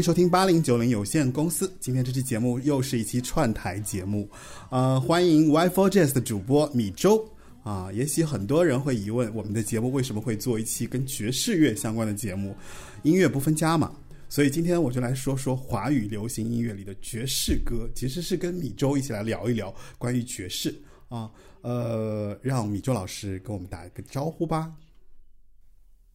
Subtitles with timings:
[0.00, 1.70] 迎收听八零九零有限公司。
[1.78, 4.26] 今天这期节目又是一期串台节目，
[4.70, 7.22] 呃，欢迎 Y4 Jazz 的主播米周
[7.62, 7.92] 啊。
[7.92, 12.56] 也许很多人会疑问，我们的节目为什么会做一期跟爵士乐相关的节目？
[13.02, 13.94] 音乐不分家嘛。
[14.30, 20.74] 所以今天我就来说说华语流行音乐里的爵士歌，其实是跟米周一起来聊一聊关于爵士
[21.10, 21.30] 啊。
[21.60, 24.72] 呃，让米周老师跟我们打一个招呼吧。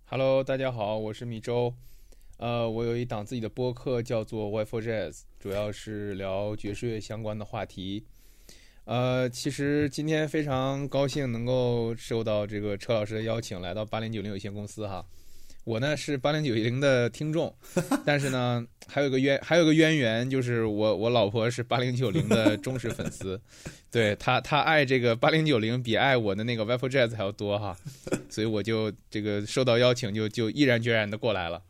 [0.05, 1.71] Hello，大家好，我是米周。
[2.37, 8.03] 呃，我有一档自己的播客叫做 Y4 Jazz，主要是聊爵士乐相关的话题。
[8.83, 15.05] 呃，其实今天非常高兴能够受到这个车老师的邀请，来到八零九零有限公司哈。
[15.63, 17.51] 我呢是八零九零的听众，
[18.05, 23.41] 但是呢还有个渊还有个渊源，就是我我老婆是八零九零的忠实粉丝，
[23.89, 27.75] 对她她爱这个八零九零比爱我的那个 Y4 Jazz 还要多哈，
[28.29, 31.63] 所以我就这个受到邀请就就毅然决然的过来了。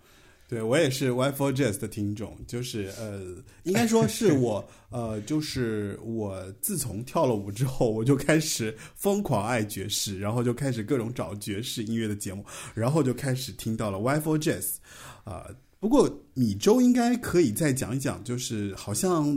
[0.47, 3.21] 对我也是 Y4 Jazz 的听众，就是呃，
[3.63, 12.45] 应该说是我 呃，就是我自从跳了舞之后，我就开始疯狂爱爵士，然后就开始各种找爵士音乐的节目，
[12.75, 14.75] 然后就开始听到了 Y4 Jazz，
[15.23, 19.27] 啊、不过米周应该可以再讲一讲，就是好像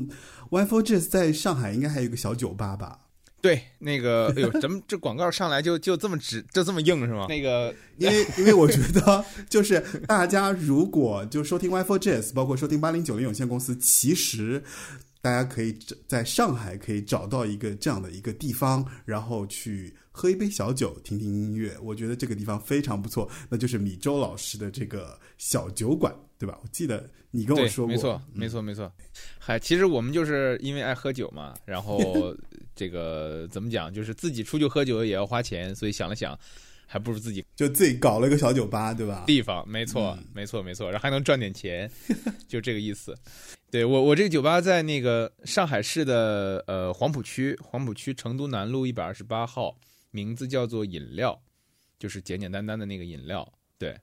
[0.51, 2.99] Y4 Jazz 在上海应该还有一个小酒吧吧？
[3.41, 7.27] 对，那个，哎呦，咱们这广告上来就就这么直，就这么硬是吗？
[7.29, 14.65] 那个，因为因为我觉得，就是大家如果就收听 Y4 Jazz，包括收听八零九零有限公司，其实
[15.23, 15.79] 大家可以
[16.09, 21.77] 在上海可以找到一个这样的一个地方，然后去喝一杯小酒，听听音乐。
[21.81, 26.59] 我觉得这个地方非常不错，那就是米周老师的这个小酒馆，对吧？
[26.63, 28.91] 我记得你跟我，说过，没错，嗯没错，没错。
[29.39, 32.35] 嗨，其实我们就是因为爱喝酒嘛，然后
[32.77, 36.39] 这个怎么讲，就是自己出去喝酒也要花钱，所以想了想，
[36.87, 39.25] 还不如自己就自己搞了一个小酒吧，对吧？
[39.27, 39.69] 地方。
[39.69, 41.91] 没错，嗯没错，没错，然后还能赚点钱，
[42.47, 43.15] 就这个意思。
[43.71, 49.77] 对我，我这个酒吧在那个上海市的呃黄浦区，黄浦区成都南路一百二十八号，
[50.11, 51.39] 名字叫做饮料，
[51.99, 53.47] 就是简简单单的那个饮料。
[53.77, 53.95] 对，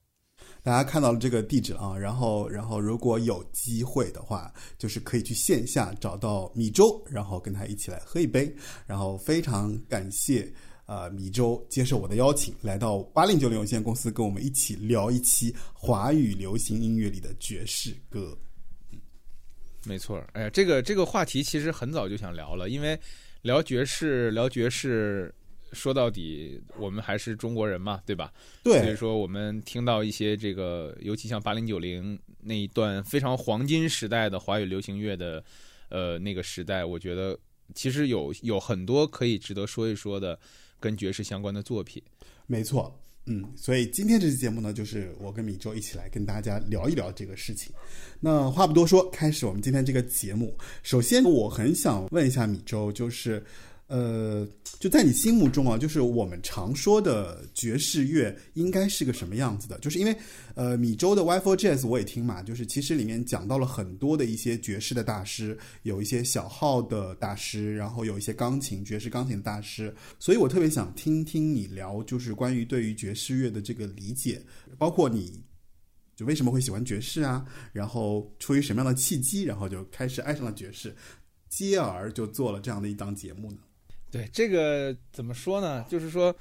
[0.65, 8.51] 大家看到了这个地址啊，然后，然后如果有机会的话，就是可以去线下找到米周，然后跟他一起来喝一杯。
[8.88, 10.51] 然后非常感谢
[10.88, 18.35] 呃米周接受我的邀请，来到八零九零有限公司，跟我们一起聊一期华语流行音乐里的爵士歌。
[18.91, 19.00] 嗯
[19.83, 23.00] 没错，哎呀，这个这个话题其实很早就想聊了，因为
[23.44, 25.31] 聊爵士，聊爵士，
[25.73, 28.31] 说到底，我们还是中国人嘛，对吧？
[28.63, 35.44] 对所以，说，我们听到一些这个，尤其像八零九零那一段非常黄金时代的华语流行乐的，
[35.89, 37.38] 呃，那个时代，我觉得
[37.73, 40.39] 其实有有很多可以值得说一说的
[40.79, 42.01] 跟爵士相关的作品。
[42.47, 42.94] 没错。
[43.27, 47.73] 嗯，所以今天这期节目呢，就是我跟米周一起来跟大家聊一聊这个事情。
[48.19, 50.56] 那话不多说，开始我们今天这个节目。
[50.83, 53.44] 首先，我很想问一下米周，就是，
[53.87, 54.47] 呃，
[54.79, 59.77] 就在你心目中啊，就是我们常说的爵士乐应该是个什么样子的？
[59.77, 60.17] 就是因为，
[60.55, 74.41] 呃，米周的 Y for Jazz 我也听嘛，就是其实里面讲到了很多的一些爵士的大师，有一些小号的大师，然后有一些钢琴爵士钢琴的大师，所以我特别想听听你聊，就是关于对于爵士乐的这个理解，
[74.79, 75.43] 包括你
[76.15, 80.95] 就为什么会喜欢爵士啊，然后出于什么样的契机，然后就开始爱上了爵士，
[81.49, 83.59] 接而就做了这样的一档节目呢？
[84.12, 85.86] 对这个怎么说呢？
[85.90, 86.36] 就是说，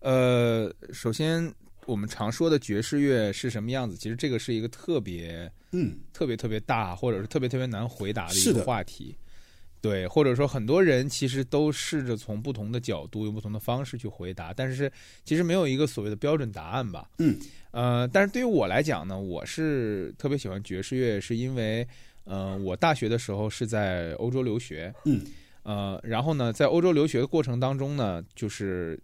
[0.00, 1.52] 呃，首先
[1.86, 3.96] 我们常说的爵士乐是什么样子？
[3.96, 9.16] 其实这个是一个特别嗯，特别特别大，或者是特别特别难回答的一个话题。
[9.82, 14.92] 对，或者说很多人其实都试着从不同的角度、用不同的方式去回答，但是
[15.24, 17.08] 其实没有一个所谓的标准答案吧。
[17.18, 17.34] 嗯，
[17.70, 21.86] 呃，但是对于我来讲呢，我是特别喜欢爵士乐，是因为，
[22.24, 25.24] 呃，我大学的时候是在欧洲留学，嗯，
[25.62, 28.98] 呃，然后呢，在欧洲留学的过程当中呢，就是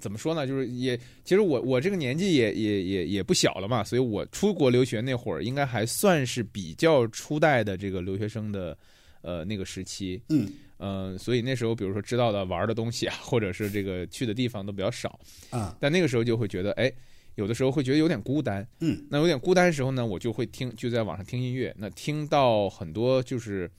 [0.00, 8.76] 怎么说呢，就是也其实我我这个年纪也也也也不小了嘛，所以我出国留学那会儿，应该还算是比较初代的这个留学生的
[9.22, 10.50] 呃那个时期，嗯。
[10.78, 15.16] 呃，所以那时候比如说知道的玩的东西啊， 或者是这个去的地方都比较少，
[15.50, 16.92] 啊，但那个时候就会觉得，哎，
[17.36, 18.66] 有的时候会觉得有点孤单。
[18.80, 21.72] 嗯，那有点孤单的时候呢，我就会听，就在网上听音乐。
[21.78, 23.70] 那听到很多就是，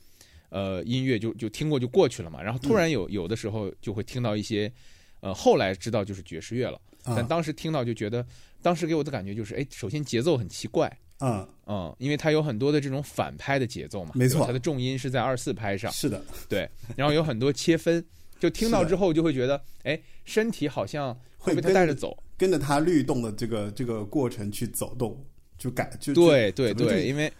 [0.53, 2.39] 呃，音乐就就听过就过去了嘛。
[2.39, 4.71] 然后突然有有的时候就会听到一些，
[5.19, 6.79] 呃，后来知道就是爵士乐了。
[7.03, 7.15] 啊。
[7.15, 8.23] 但当时听到就觉得，
[8.61, 10.95] 当时给我的感觉就是，哎，首先节奏很奇怪。
[11.21, 14.45] 嗯，嗯，因为它有很多的这种反拍的节奏嘛，没错。
[14.45, 18.05] 它的重音是在二四拍上，是的，对，然后有很多切分，
[18.39, 25.17] 就听到之后就会觉得，哎，身体好像会被它带着走，跟着它律动的这个这个过程去走动，
[25.57, 27.31] 就感就对对对，因为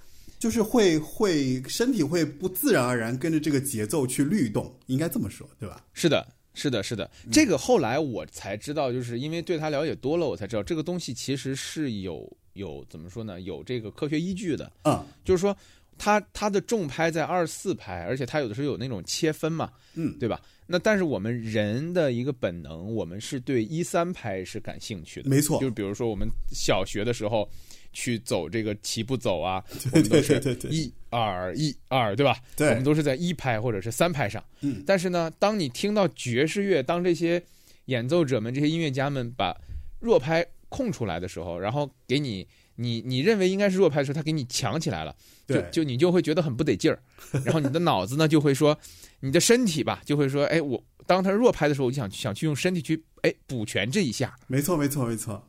[0.43, 5.81] 就是会会身体会不自然而然跟着这个节奏去律动，应该这么说，对吧？
[5.93, 15.01] 是的，是的，是的，这个后来我才知道，就是因为对他了解多了，我才知道这个东西其实是有有怎么说呢，有这个科学依据的，嗯。
[15.23, 15.55] 就是说
[15.97, 20.41] 他他的重拍在二四拍，而且他有的时候有那种切分嘛，嗯，对吧？
[20.67, 25.57] 那但是我们人的一个本能，我们是对一三拍是感兴趣的，没错。
[25.61, 27.49] 就是比如说我们小学的时候
[27.93, 29.63] 去走这个齐步走啊，
[29.93, 32.37] 我们都是对对对一二一二，对吧？
[32.55, 34.43] 对我们都是在一拍或者是三拍上。
[34.61, 37.41] 嗯但是呢，当你听到爵士乐，当这些
[37.85, 39.55] 演奏者们、这些音乐家们把
[39.99, 42.45] 弱拍空出来的时候，然后给你。
[42.75, 45.15] 你你认为应该是弱拍的时候，他给你强起来了，
[45.45, 46.99] 就对就你就会觉得很不得劲儿，
[47.45, 48.75] 然后你的脑子呢就会说，
[49.19, 55.47] 你的身体吧就会说，哎，我当他弱拍的时候，我就想想去用身体去哎补全这一下，没错没错没错，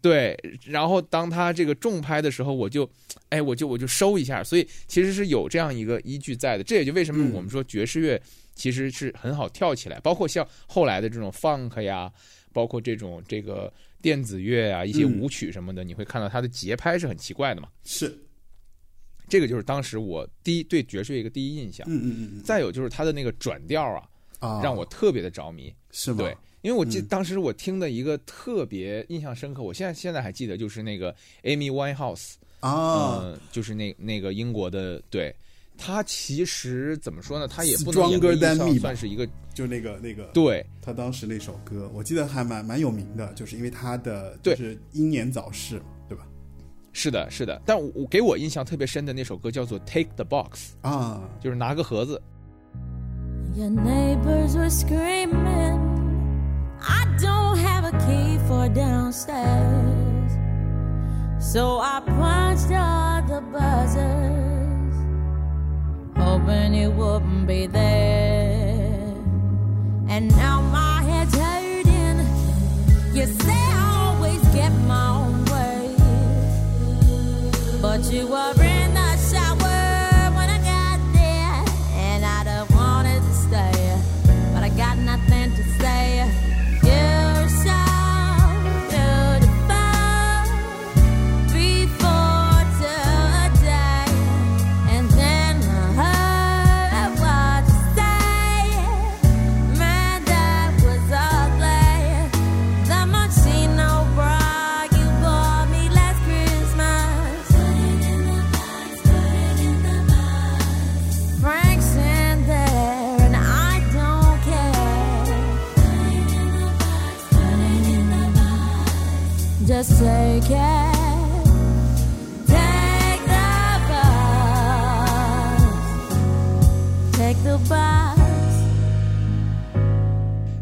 [0.00, 2.88] 对，然后当他这个重拍的时候，我就，
[3.28, 6.62] 哎，我就我就收一下，所以其实是有这样一个依据在的。
[6.62, 8.20] 这也就为什么嗯我们说爵士乐
[8.54, 12.12] 其实是很好跳起来，包括像后来的这种 funk 呀，
[12.52, 17.68] 包括这种这个电子乐啊，一些嗯舞曲什么的，你会看到它的节拍是很奇怪的嘛。
[17.82, 18.16] 是，
[19.28, 21.86] 这个就是当时我第一对爵士乐一个第一印象。
[21.88, 25.74] 嗯嗯嗯嗯再有就是它的那个转调啊，啊，让我特别的着迷。
[25.92, 26.18] 是吗？
[26.18, 35.34] 对，因为我记嗯当时我听的一个特别印象深刻，我现在现在还记得，就是那个 Amy Winehouse，啊，呃，就是那那个英国的，对，
[35.78, 37.48] 他其实怎么说呢？
[37.48, 46.26] 他也不能 Stronger 严格意义上算是一个就那个那个，对他当时那首歌，我记得还蛮蛮有名的，就是因为他的对就是英年早逝，对吧？
[46.92, 47.62] 是的，是的。
[47.64, 52.20] 但我我给我印象特别深的那首歌叫做《Take the Box》，啊，就是拿个盒子。
[53.56, 55.79] Your neighbors were screaming.
[57.20, 60.32] Don't have a key for downstairs.
[61.38, 64.94] So I punched all the buzzers,
[66.16, 69.14] hoping you wouldn't be there.
[70.08, 72.20] And now my head's hurting.
[73.14, 75.96] You say I always get my own way.
[77.82, 78.54] But you were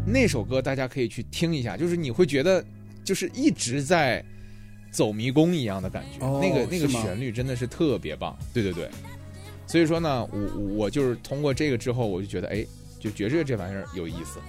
[0.05, 2.63] 那首歌大家可以去听一下，就是你会觉得
[3.03, 4.23] 就是一直在
[4.89, 8.89] 走迷宫一样的感觉，那个那个旋律真的是特别棒，对对对。
[9.67, 10.39] 所以说呢，我
[10.77, 12.65] 我就是通过这个之后，我就觉得哎，
[13.01, 14.39] 就觉着这玩意儿有意思，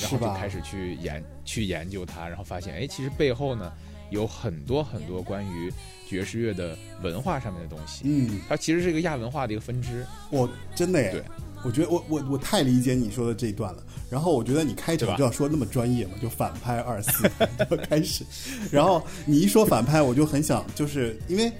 [0.00, 3.70] 然后就开始去研去研究它，然后发现哎，其实背后呢。
[4.10, 5.72] 有很多很多关于
[6.08, 10.06] 爵士乐的文化上面的东西，嗯，它其实是一个亚文化的一个分支。
[10.30, 11.22] 我真的耶，对，
[11.64, 13.82] 我觉得我我我太理解你说的这一段了。
[14.10, 17.30] 然后我觉得你开场就要说那么专业嘛，就反拍二四
[17.68, 18.24] 就开始。
[18.70, 21.52] 然后你一说反拍，我就很想，就是因为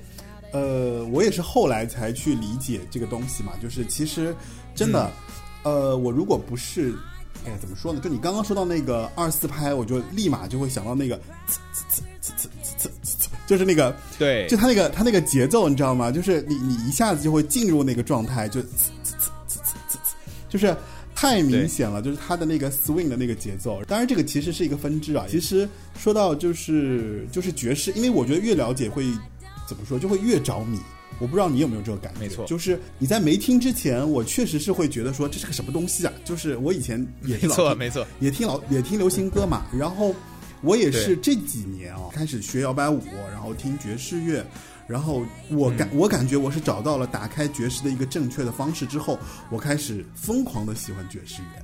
[0.53, 4.35] 呃，我也是后来才去理解这个东西嘛，就是其实
[4.75, 5.11] 真的，
[5.63, 6.95] 呃，我如果不是。
[7.45, 8.01] 哎呀，怎么说呢？
[8.01, 11.19] 就你刚刚说到那个二四拍，我就立马就会想到那个
[13.49, 16.13] 就是那个对，就他那个他那个节奏，你知道吗？
[16.13, 18.61] 就是你你一下子就会进入那个状态，就
[20.51, 20.77] 就是
[21.15, 23.83] 太明显了，就是他的那个 swing 的那个节奏。
[23.87, 25.25] 当然，这个其实是一个分支啊。
[25.31, 25.67] 其实
[25.99, 29.05] 说到就是就是爵士，因为我觉得越了解会
[29.67, 30.79] 怎么说，就会越着迷。
[31.19, 36.13] 我不知道你有没有这个感觉，没错就是你在没听之前，我确实是会觉得说这是个什么东西啊。
[36.25, 40.15] 就是我以前也听老没错，也听老也听流行歌嘛，然后
[40.61, 44.45] 我也是这几年啊、开始学摇摆舞，然后听爵士乐，
[44.87, 45.77] 然后我嗯。
[45.77, 49.19] 感、我感觉我是找到了打开爵士的一个正确的方式之后，
[49.51, 51.63] 我开始疯狂的喜欢爵士乐，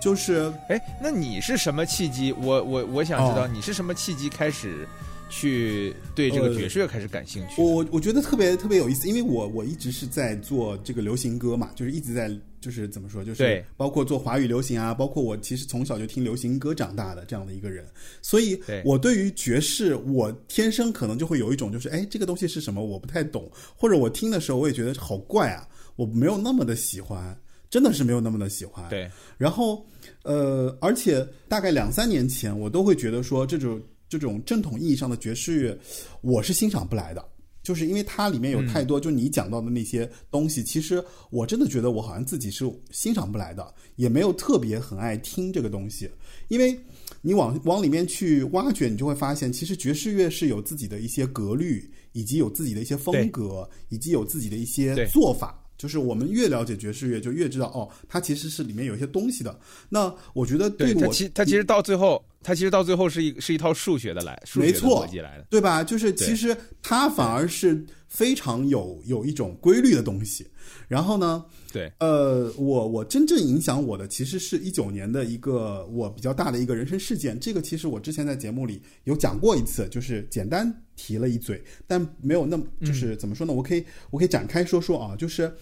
[0.00, 2.32] 就是哎，那你是什么契机？
[2.32, 3.50] 我我我想知道哦。
[3.52, 4.86] 你是什么契机开始
[5.32, 7.62] 去对这个呃爵士乐开始感兴趣？
[7.62, 17.86] 我我觉得特别特别有意思，因为我我一直是在做这个流行歌嘛，就是一直在就是怎么说，就是包括做华语流行啊，包括我其实从小就听流行歌长大的这样的一个人，
[18.20, 27.34] 所以我对于爵士，我天生可能就会有一种就是哎这个东西是什么我不太懂，或者我听的时候我也觉得好怪啊，我没有那么的喜欢，
[27.70, 28.86] 真的是没有那么的喜欢。
[28.90, 29.84] 对，然后
[30.24, 33.80] 呃，而且大概两三年前，我都会觉得说这种
[34.18, 35.78] 这种正统意义上的爵士乐，
[36.20, 37.24] 我是欣赏不来的。
[37.62, 46.10] 就是因为它里面有太多，就你讲到的那些东西，其实我真的觉得我好像自己是欣赏不来的，也没有特别很爱听这个东西。
[46.48, 46.76] 因为
[47.20, 55.56] 你往往里面去挖掘，你就会发现，其实爵士乐是有自己的一些格律，以及有自己的一些风格，以及有自己的一些做法。
[55.78, 59.56] 就是我们越了解爵士乐，就越知道哦，它其实是里面有一些东西的。
[59.88, 65.46] 那我觉得对它于我其它其实到最后，它其实到最后是一是一套数学的来，数学的没错逻辑来的。
[65.50, 65.84] 对吧？
[65.84, 70.46] 就是其实它反而是非常有有一种规律的东西。
[70.88, 77.38] 然后呢，对，呃，我我真正影响我的其实是一九年的一个我比较大的一个人生事件。
[77.40, 83.52] 这个其实我之前在节目里有讲过一次，就是简单提了一嘴，但没有那么嗯就是怎么说呢？
[83.52, 85.52] 我可以我可以展开说说啊，就是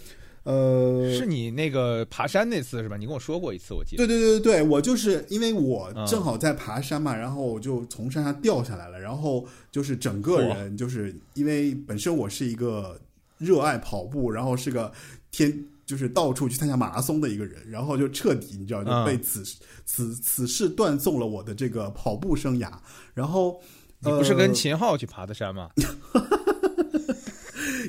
[0.50, 2.96] 呃，是你那个爬山那次是吧？
[2.96, 4.06] 你跟我说过一次，我记得。
[4.06, 13.00] 对对对对对，我就是因为我嗯正好在爬山嘛，然后我就从山上掉下来了，然后就是整个人就是因为本身我是一个
[13.38, 14.92] 热爱跑步，然后是个
[15.30, 19.42] 天就是到处去参加马拉松的一个人，然后就彻底你知道就嗯被此、
[19.84, 22.70] 此此事断送了我的这个跑步生涯，
[23.14, 23.60] 然后。
[24.02, 25.68] 你不是跟呃秦昊去爬的山吗？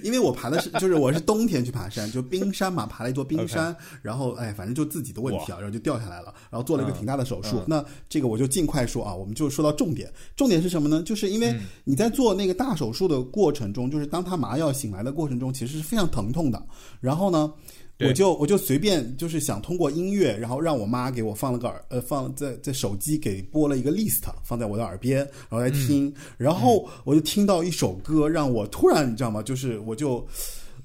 [0.03, 7.57] 因为我爬的是，就是我是冬天去爬山，就冰山嘛，爬了一座冰山，然后哎，反正就自己的问题啊，然后就掉下来了，然后做了一个挺大的手术。
[7.59, 11.01] 嗯那这个我就尽快说啊，我们就说到重点，重点是什么呢？
[11.03, 16.61] 就是因为你在做那个大手术的过程中，就是当他麻药醒来的过程中，其实是非常疼痛的。
[16.99, 29.41] 然后呢，对我就我就随便就是想通过音乐，然后让我妈给我放了个耳呃放在在手机给播了一个 list 放在我的耳边，然后来听，然后我就听到一首歌，让我突然你知道吗？
[29.43, 30.25] 就是我就。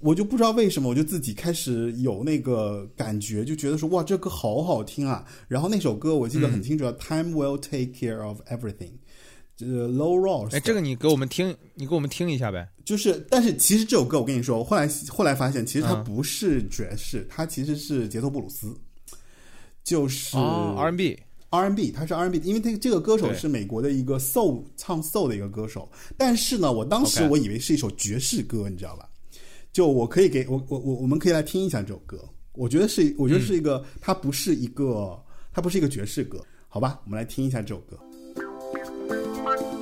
[0.01, 5.25] 我就不知道为什么，我就自己开始有那个感觉，就觉得说哇，这歌好好听啊。
[5.49, 8.93] 然后那首歌我记得很清楚啊、t i m e will take care of everything”，
[9.57, 10.55] 这个 Low Ross。
[10.55, 12.69] 哎，这个你给我们听，你给我们听一下呗。
[12.85, 18.77] 就是，但是其实这首歌我跟你说，我后来后来发现，其实它嗯不是爵士，它其实是节奏布鲁斯，
[19.83, 29.09] 就是哦，R&B，R&B，他是 R&B，因为这个这个歌手是美国的一个 soul 唱 soul 的一个歌手，但是呢，我当时我以为是一首爵士歌，你知道吧？
[29.73, 32.19] 就我可以给我我我我们可以来听一下这首歌，
[32.53, 35.21] 我觉得是我觉得是一个，它不是一个
[35.53, 37.01] 它不是一个爵士歌，好吧？
[37.05, 37.99] 我们来听一下这首歌。
[39.09, 39.76] Bye.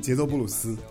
[0.00, 0.76] 节奏布鲁斯？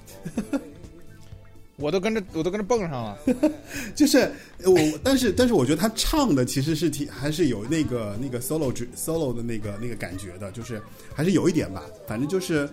[1.78, 3.18] 我都跟着我都跟着蹦上了。
[3.96, 4.30] 就是
[4.66, 10.82] 我，但是但是我觉得他唱的其实是挺还是有那个那个 solo 之 solo 的那个那个感觉的，就是
[11.16, 11.86] 还是有一点吧。
[12.06, 12.70] 反正就是，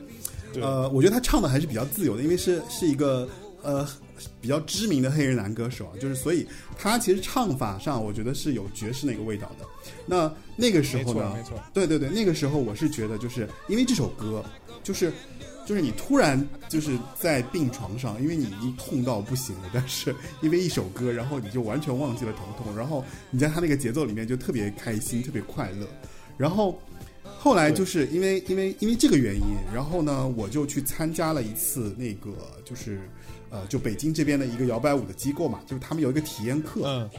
[0.60, 3.28] 呃，我觉得他唱的还是比较自由的，因为是是一个
[3.62, 3.86] 呃
[4.40, 6.44] 比较知名的黑人男歌手啊，就是所以
[6.76, 9.64] 他其实唱法上我觉得是有爵士那个味道的。
[10.04, 11.32] 那那个时候呢，
[11.72, 14.44] 对对对，那个时候我是觉得就是因为这首歌
[14.82, 15.12] 就是。
[15.66, 25.86] 就是你突然就是在病床上，因为你已经痛到不行了，但是因为一首歌，然后你就完全忘记了疼痛，然后你在他那个节奏里面就特别开心，特别快乐。
[26.38, 26.80] 然后
[27.36, 32.30] 后来就是因为因为因为这个原因，然后呢，我就去参加了一次那个
[32.64, 33.00] 就是
[33.50, 37.10] 呃，就北京这边的一个摇摆舞的机构嘛，就是他们有一个体验课，嗯，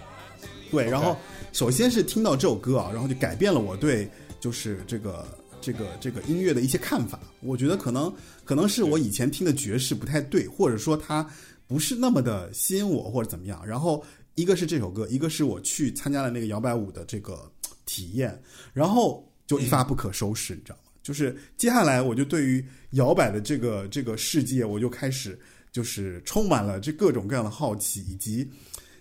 [0.72, 1.18] 对，然后
[1.52, 5.26] 首先是听到这首歌啊，然后就改变了我对就是这个
[5.62, 7.20] 这个这个音乐的一些看法。
[7.42, 11.28] 我觉得可能可能是我以前听的爵士不太对，或者说它
[11.68, 13.66] 不是那么的吸引我，或者怎么样。
[13.66, 14.04] 然后
[14.36, 17.52] 一个是这首歌，一个是我去参加了那个摇摆舞的这个
[17.86, 18.42] 体验，
[18.74, 20.82] 然后就一发不可收拾，你知道吗？
[21.04, 25.40] 就是接下来我就对于摇摆的这个这个世界，我就开始
[25.72, 28.50] 就是充满了这各种各样的好奇，以及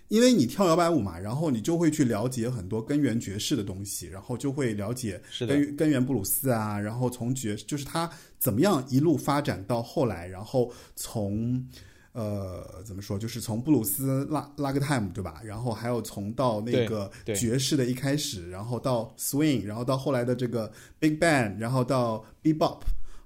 [0.09, 11.65] 因为你跳摇摆舞嘛，然后你就会去了解很多根源爵士的东西，然后就会了解根根源布鲁斯啊，然后从爵就是他怎么样一路发展到后来，然后从
[12.13, 15.41] 呃怎么说，就是从布鲁斯拉拉个 time 对吧？
[15.45, 22.79] 然后还有从到那个爵士的一开始，然后到 swing，然后到后来的这个 big band，然后到 bebop，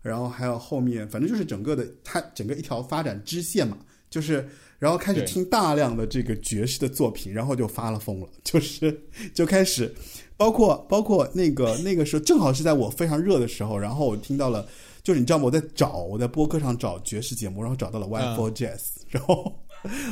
[0.03, 4.49] 然后还有后面，反正就是整个的它整个一条发展支线嘛，就是
[4.81, 9.01] 然后开始听大量的这个爵士的作品，然后就发了疯了， 就是
[9.33, 9.95] 就开始，
[10.37, 14.67] 包括包括那个那个时候正好是在我非常热的时候，然后我听到了，
[15.05, 15.45] 就是你知道吗？
[15.45, 19.55] 我在找我在播客上找爵士节目，然后找到了 Y Four Jazz， 然后。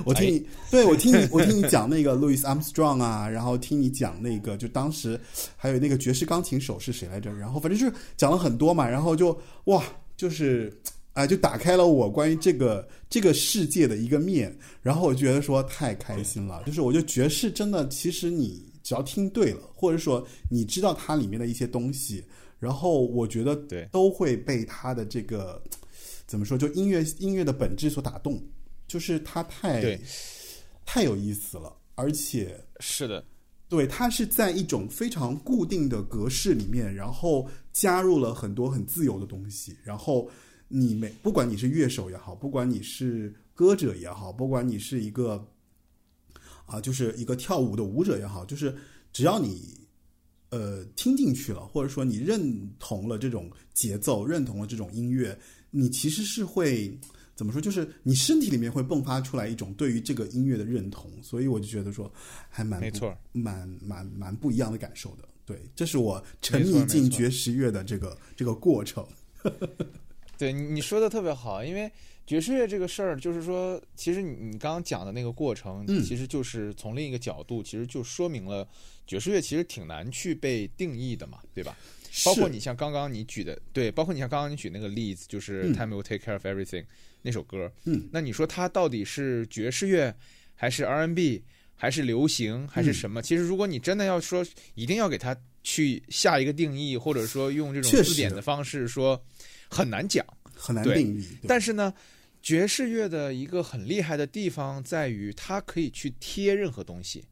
[0.06, 5.20] 我听你，对我听你，我听你讲那个 Louis Armstrong 啊，然后听你讲那个，就当时
[5.58, 7.30] 还有那个爵士钢琴手是谁来着？
[7.34, 9.84] 然后反正就是讲了很多嘛，然后就哇，
[10.16, 10.74] 就是
[11.18, 22.22] 啊、就打开了我关于这个这个世界的一个面，然后我觉得说太开心了，就是我觉得爵士真的，其实你只要听对了，或者说你知道它里面的一些东西，
[22.60, 25.60] 然后我觉得对都会被它的这个
[26.24, 28.40] 怎么说，就音乐音乐的本质所打动，
[28.86, 30.00] 就是它太对
[30.86, 33.24] 太有意思了，而且是的，
[33.68, 39.76] 对，它是在一种非常固定的格式里面，然后加入了很多很自由的东西。
[39.82, 40.30] 然后
[40.68, 45.46] 你没不管你是乐手也好，不管你是歌者也好，不管你是一个
[46.66, 48.74] 啊，就是一个跳舞的舞者也好，就是
[49.12, 49.76] 只要你
[50.50, 55.38] 呃听进去了，或者说你认同了这种节奏，认同了这种音乐，
[55.70, 56.98] 你其实是会。
[57.34, 57.60] 怎么说？
[57.60, 62.12] 就是你身体里面会迸发出来一种对于这个音乐的认同，所以我就觉得说，
[62.48, 65.28] 还蛮不没错，蛮蛮蛮不一样的感受的。
[65.46, 69.06] 对，这是我沉迷进爵士乐的这个这个过程。
[70.38, 71.90] 对你你说的特别好，因为
[72.26, 76.02] 爵士乐这个事儿，就是说，其实你你刚刚讲的那个过程，嗯。
[76.04, 78.66] 其实就是从另一个角度，其实就说明了
[79.06, 81.76] 爵士乐其实挺难去被定义的嘛，对吧？
[82.24, 86.82] 包括你像刚刚你举的，对，包括你像刚刚你举那个例子，就是嗯《Time Will Take Care of Everything》
[87.22, 90.14] 那首歌，嗯，那你说它到底是爵士乐，
[90.54, 91.42] 还是 R&B，
[91.74, 92.84] 还是流行，还嗯。
[92.84, 93.22] 是什么？
[93.22, 99.22] 其实如果你真的要说，一定要给它去下一个定义，或者说用这种字典的方式说，
[99.68, 100.24] 很难讲。
[100.54, 101.24] 很难对定义。
[101.46, 101.94] 但是呢，
[102.42, 107.24] 爵士乐的一个很厉害的地方在于，它可以去贴任何东西，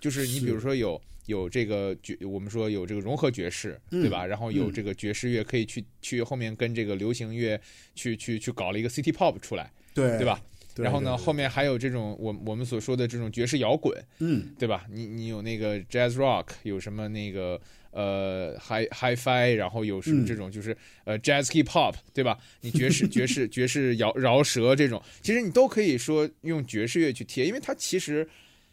[0.00, 4.24] 就是你比如说有有这个爵，我们说有这个融合爵士，嗯对吧？
[4.24, 7.60] 然后有嗯这个爵士乐可以去去后面跟这个流行乐
[7.94, 10.42] 去去去搞了一个 City Pop 出来，对对吧？
[10.74, 14.86] 对然后呢，后面还有这种我我们所说的这种爵士摇滚，嗯，对吧？
[14.90, 22.38] 你你有那个 jazz rock，有什么那个呃 hi hi fi，然后有什么嗯这种就是、呃 jazz hip hop，对吧？
[22.60, 28.26] 你爵士爵士爵士摇饶舌这种，其实你都可以说用爵士乐去贴，因为它其实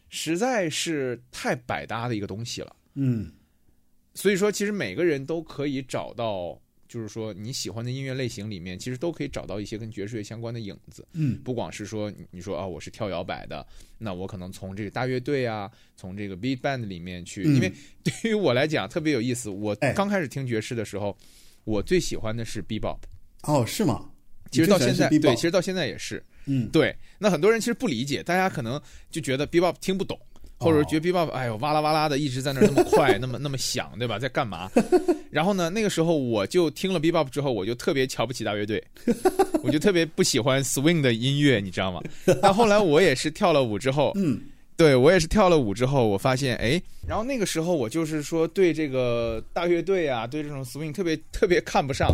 [0.09, 2.75] 实在是太百搭的一个东西了。
[2.95, 3.31] 嗯，
[4.13, 6.59] 所以说，其实每个人都可以找到，
[6.89, 11.08] 就是说你喜欢的音乐类型里面，其实都可以找到一些跟爵士乐相关的影子。
[11.13, 13.65] 嗯，不光是说你你说啊，我是跳摇摆的，
[13.99, 17.71] 那我可能从这个大乐队啊，从这个 Big band 里面去，嗯因为
[18.04, 19.49] 对于我来讲特别有意思。
[19.49, 21.15] 我哎刚开始听爵士的时候，
[21.63, 22.97] 我最喜欢的是 bebop，
[23.43, 24.10] 哦，是吗？
[24.52, 26.25] 其实到现在对，其实到现在也是。
[26.45, 30.19] 嗯，对，那很多人其实不理解，大家可能就觉得 bebop 听不懂，
[30.60, 34.19] 或者觉得 bebop 哎呦哇啦哇啦的一直在那儿那么快，那么那么响，对吧？
[34.19, 34.69] 在干嘛？
[35.32, 38.84] 然后呢，那个时候我就听了 bebop 之后，我就特别瞧不起大乐队，
[39.63, 42.02] 我就特别不喜欢 swing 的音乐，你知道吗？
[42.41, 44.41] 但后来我也是跳了舞之后，嗯，
[44.76, 52.13] 对我也是跳了舞之后，我发现哎，然后那个时候我就是说对这个大乐队啊，对这种 swing 特别特别看不上。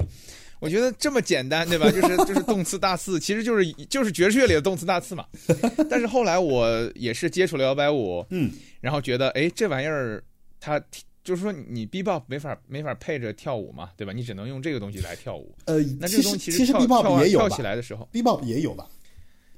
[0.60, 1.92] 我觉得这么简单，对吧？
[1.92, 5.26] 就是 就是动次大次，其实就是就是爵士乐里的动次大次嘛。
[5.90, 10.24] 但是后来我也是接触了摇摆舞，嗯，然后觉得哎，这玩意儿
[10.60, 10.80] 它
[11.24, 14.14] 就是说你 bebop 没法没法配着跳舞嘛，对吧？
[14.14, 15.54] 你只能用这个东西来跳舞。
[15.66, 18.88] 呃，那这个东西其实跳 bebop 跳也有跳起来的时候，，bebop 也有吧？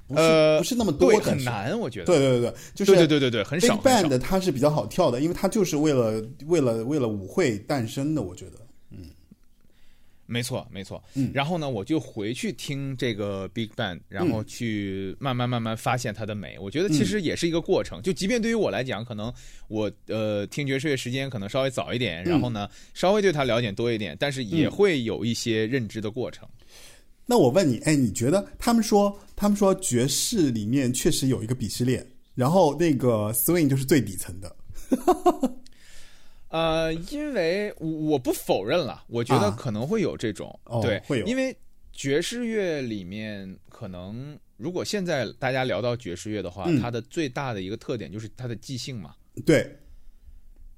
[0.08, 2.06] 不是、呃，不是那么多，对，很难，我觉得。
[2.06, 3.44] 对对对对，就是对对对对。
[3.44, 8.52] 很少 Band 它是比较好跳的，因为它就是为了为了为了舞会诞生的，我觉得。
[10.30, 11.02] 没错，没错。
[11.14, 16.58] 嗯然后呢，我就回去听这个 Big Bang，然后去慢慢慢慢发现它的美。
[16.58, 18.02] 我觉得其实也是一个过程。
[18.02, 19.32] 就即便对于我来讲，可能
[19.68, 26.46] 我呃听爵士乐时间可能稍微早一点，然后呢稍微对它了解多一点，但是也嗯会有一些认知的过程。
[27.24, 34.56] 那我问你，哎，你觉得他们说他们说爵士里面确实有一个鄙视链，然后那个 swing 就是最底层的。
[36.48, 41.54] 呃，因为我我不否认了，我觉得啊可能会有这种、哦对，会有因为
[41.92, 49.14] 爵士乐里面可能如果现在大家聊到爵士乐的话，嗯它的最大的一个特点就是它的即兴嘛。
[49.44, 49.76] 对，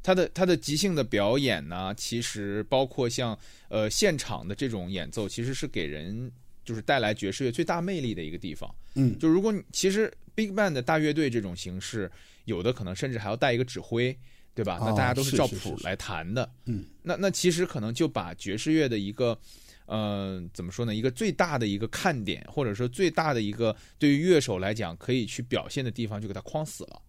[0.03, 6.31] 它的它的即兴的表演呢，其实包括像呃现场的这种演奏，其实是给人
[6.65, 8.69] 就是带来爵士乐最大魅力的一个地方。
[8.97, 12.11] 嗯，就如果你其实 Big Band 的大乐队这种形式，
[12.45, 14.17] 有的可能甚至还要带一个指挥，
[14.61, 14.79] 对吧？
[14.81, 16.51] 哦那大家都是照谱来弹的。
[16.67, 19.39] 嗯，那那其实可能就把爵士乐的一个。
[19.87, 20.95] 呃，怎么说呢？
[20.95, 27.03] 一个最大的一个看点，或者说最大的一个对于乐手来讲可以去表现的地方，就给它框死了。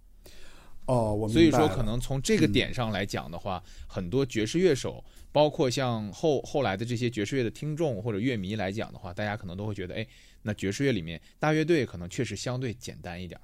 [0.87, 10.07] 哦，我明所以说，可能从这个点上来讲的话，很多爵士乐手，包括像后后来的这些爵士乐的听众或者乐迷来讲的话，大家可能都会觉得，哎，
[10.41, 13.43] 那爵士乐里面大乐队可能确实相对简单一点儿。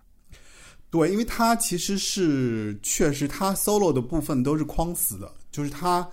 [0.90, 6.08] 对，因为它其实是确实它 solo 的部分都是框死的，就是它。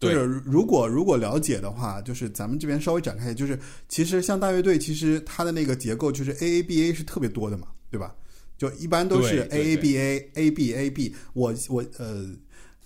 [0.00, 8.14] 就是如果如果了解的话，就是咱们这边稍微展开，就是其实像大乐队，其实它的那个结构就是 A A B A 是特别多的嘛，对吧？
[8.56, 11.14] 就一般都是对对 A A B A A B A B。
[11.32, 12.30] 我我呃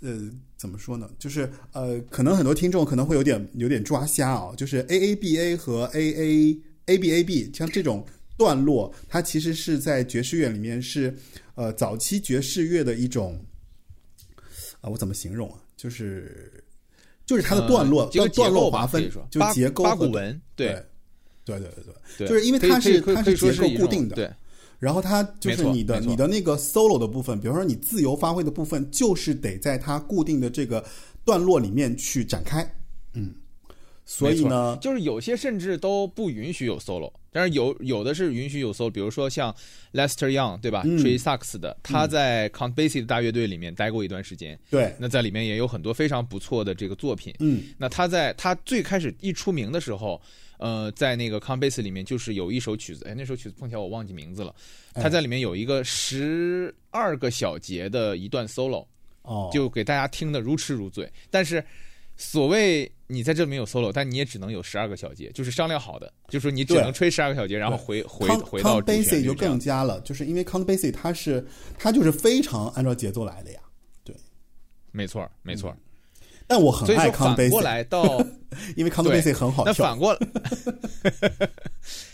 [0.00, 1.10] 呃怎么说呢？
[1.18, 8.06] 就是呃，可能很多听众可能会有点有点抓瞎啊、就是 A A B A 和 A A A B A B 像这种
[8.42, 11.14] 段落，它其实是在爵士乐里面是
[11.54, 13.38] 呃早期爵士乐的一种
[14.80, 15.58] 啊、我怎么形容啊？
[15.76, 16.62] 就是
[17.24, 20.84] 就是它的段落，呃这个段段落划分就结构和八股文，对。
[21.44, 24.30] 对对对对对，就是因为它是它是结构固定的，对，
[24.78, 30.84] 然后它就是你的你的那个 solo 的部分，比如说你自由发挥的部分，就是得在它固定的这个
[31.24, 32.62] 段落里面去展开，
[33.14, 33.34] 嗯，
[34.06, 39.52] 所以呢，就是有些甚至都不允许有 solo，但是有有的是允许有 solo，比如说像
[39.92, 40.98] Lester Young 对吧、嗯。
[41.02, 47.34] r e y Sax 的，他在 Count Basie 的大乐队里面待过一段时间，对，那在里面也有很多非常不错的这个作品。
[47.40, 47.62] 嗯。
[47.78, 50.20] 那他在他最开始一出名的时候，
[50.58, 54.54] 呃，在那个 Count Basie 里面就是有一首曲子，哎，那首曲子碰巧我忘记名字了，
[54.92, 55.02] 哎。
[55.02, 58.86] 他在里面有一个十二个小节的一段 solo，
[59.22, 61.10] 哦，就给大家听得如痴如醉。
[61.30, 61.64] 但是，
[62.16, 71.44] 所谓你在这里面有 solo，但你也只能有十二个小节，就是商量好的，就是说你只能吹十二个小节，然后回回回到 Count 主旋 Basie 就更加了，就是因为 Count Basie 它是
[71.78, 73.60] 它就是非常按照节奏来的呀，
[74.04, 74.14] 对。
[74.92, 75.76] 没错没错。
[76.46, 78.18] 但我很爱所以说 Count 反过来到
[78.76, 79.20] 因为 Count 对。
[79.20, 79.72] Basie 很好笑。
[79.72, 80.18] 那反，过来，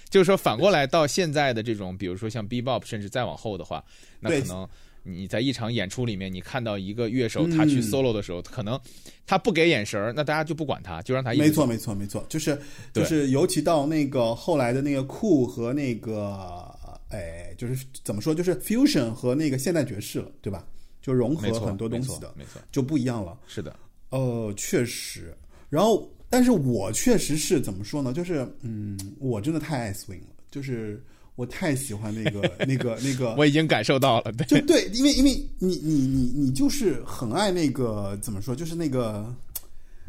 [0.09, 3.85] 就是说反过来到现在的这种，比如说像 Bebop，甚至再往后的话，
[4.21, 4.69] 那可能
[5.09, 8.79] 你在一场演出里面，你看到一个乐手他去嗯 solo 的时候，可能
[9.27, 12.59] 他不给眼神儿，那大家就不管他，就让他一直没错没错没错，就是
[12.93, 16.71] 就是尤其到那个后来的那个酷和那个
[17.09, 20.65] 哎，就是怎么说，就是 fusion 和那个现代爵士了，对吧？
[21.01, 23.39] 就融合很多东西的，没错，就不一样了。
[23.47, 23.75] 是的，
[24.11, 25.35] 呃，确实。
[25.71, 28.13] 然后，但是我确实是怎么说呢？
[28.13, 31.03] 就是，嗯，我真的太爱 swing 了，就是
[31.39, 33.33] 我太喜欢那个、 那个、那个。
[33.37, 38.57] 我已经感受到了，对，就对，因为因为你你你你就是很爱那个怎么说？
[38.57, 39.33] 就是那个，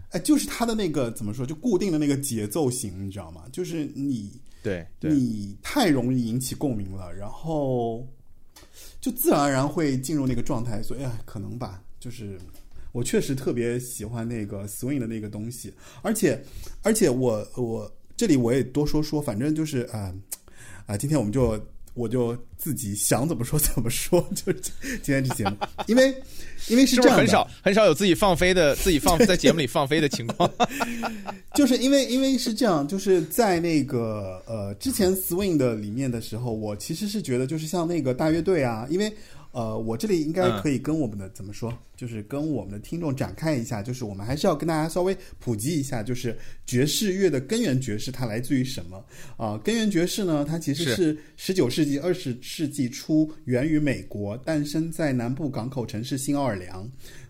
[0.09, 1.45] 哎，就是他的那个怎么说？
[1.45, 3.43] 就固定的那个节奏型，你知道吗？
[3.51, 4.31] 就是你
[4.63, 8.07] 对对，你太容易引起共鸣了，然后
[8.99, 12.39] 就自然而然会进入那个状态，所以哎，可能吧，就是
[12.91, 16.43] 我确实特别喜欢那个 swing 的那个东西，而且
[16.81, 20.11] 而且我我这里我也多说说，反正就是啊
[20.93, 21.60] 啊、今天我们就。
[21.95, 24.60] 我就自己想怎么说 怎么说，就是
[25.02, 25.52] 今天这节目，
[25.88, 26.15] 因为
[26.67, 30.49] 因为是这样的，是是很少很少有自己放飞的，自己放在节目里放飞的情况？
[31.56, 39.12] 就是因为因为是这样，就是在那个呃之前 swing 的里面的时候，我其实是觉得就是像那个大乐队啊，因为
[39.51, 49.03] 呃我这里应该可以跟我们的、怎么说，就是跟我们的听众展开一下，就是我们还是要跟大家稍微普及一下，就是爵士乐的根源爵士它来自于什么？
[49.38, 50.95] 啊、根源爵士呢，它其实是。
[50.99, 56.85] 是十九世纪、二十世纪初源于美国，诞生在南部港口城市新奥尔良。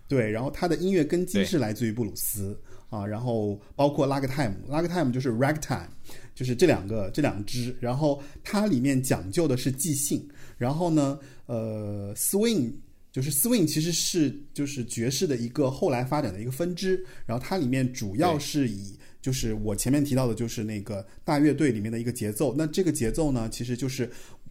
[0.07, 5.87] 对，然后它的音乐根基是来自于布鲁斯啊，然后包括拉格泰姆，拉格泰姆就是 ragtime，
[6.33, 10.27] 就是这两个这两支，然后它里面讲究的是即兴，
[10.57, 12.71] 然后呢，呃，swing
[13.11, 22.53] 就是 swing 其实是就是爵士的一个后来发展的一个分支，然后它里面主要是以就是我前面提到的，就是那个大乐队里面的一个节奏。
[22.55, 24.07] 那这个节奏呢，其实就是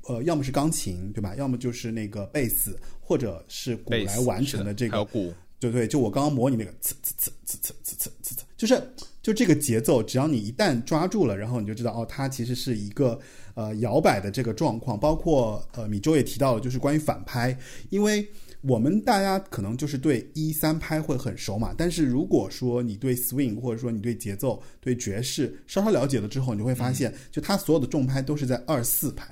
[0.08, 1.36] 呃，要么是钢琴，对吧？
[1.36, 8.82] 要么就是那个贝斯，或者是鼓来完成的这个鼓，对对，就我刚刚模拟那个呲呲呲呲呲呲呲呲呲，就是
[9.22, 13.18] 就这个节奏，只要你一旦抓住了，然后你就知道哦，它其实是一个
[13.58, 14.98] 呃摇摆的这个状况。
[14.98, 17.58] 包括呃米周也提到了，就是关于反拍，
[17.90, 18.24] 因为
[18.60, 29.26] 我们大家可能就是对一三拍会很熟嘛，但是如果说你对 swing 或者说你对节奏、对爵士稍稍了解了之后，你就会发现，就它所有的重拍都是在二四拍。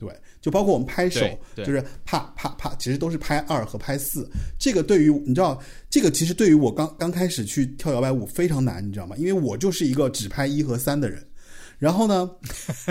[0.00, 0.08] 对，
[0.40, 1.20] 就包括我们拍手
[1.56, 4.30] 就是啪啪啪，其实都是拍二和拍四。
[4.56, 5.60] 这个对于你知道，
[5.90, 9.16] 这个其实对于我刚刚开始去跳摇摆舞非常难，你知道吗？
[9.18, 11.20] 因为我就是一个只拍一和三的人。
[11.78, 12.30] 然后呢，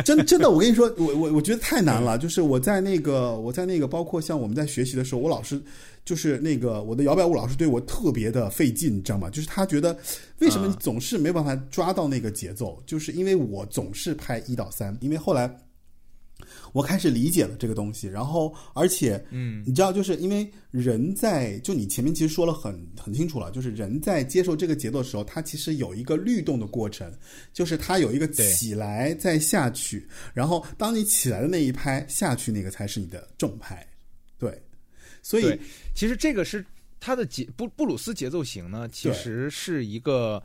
[0.05, 2.17] 真真的，我跟你说，我我我觉得太难了。
[2.17, 5.61] 就是我在那个我在那个，包括像我们在学习的时候，我老师
[6.05, 9.29] 就是那个我的摇摆舞老师对我特别的费劲，你知道吗？
[9.29, 9.97] 就是他觉得
[10.39, 15.53] 为什么你总是没办法抓到那个节奏，就是因为我总是拍一到三，因为后来。
[16.77, 27.11] 我开始理解了这个东西，然后而且，嗯，你知道，就是因为人在就你前面其实说了很很清楚了，就是人在接受这个节奏的时候，它其实有一个律动的过程，
[27.51, 33.83] 就是它有一个起来再下去，然后当你起来的那一拍下去那个才是你的重拍，
[34.37, 34.61] 对，
[35.23, 35.59] 所以，
[35.95, 36.63] 其实这个是
[36.99, 40.39] 它的节布布鲁斯节奏型呢，其实是一个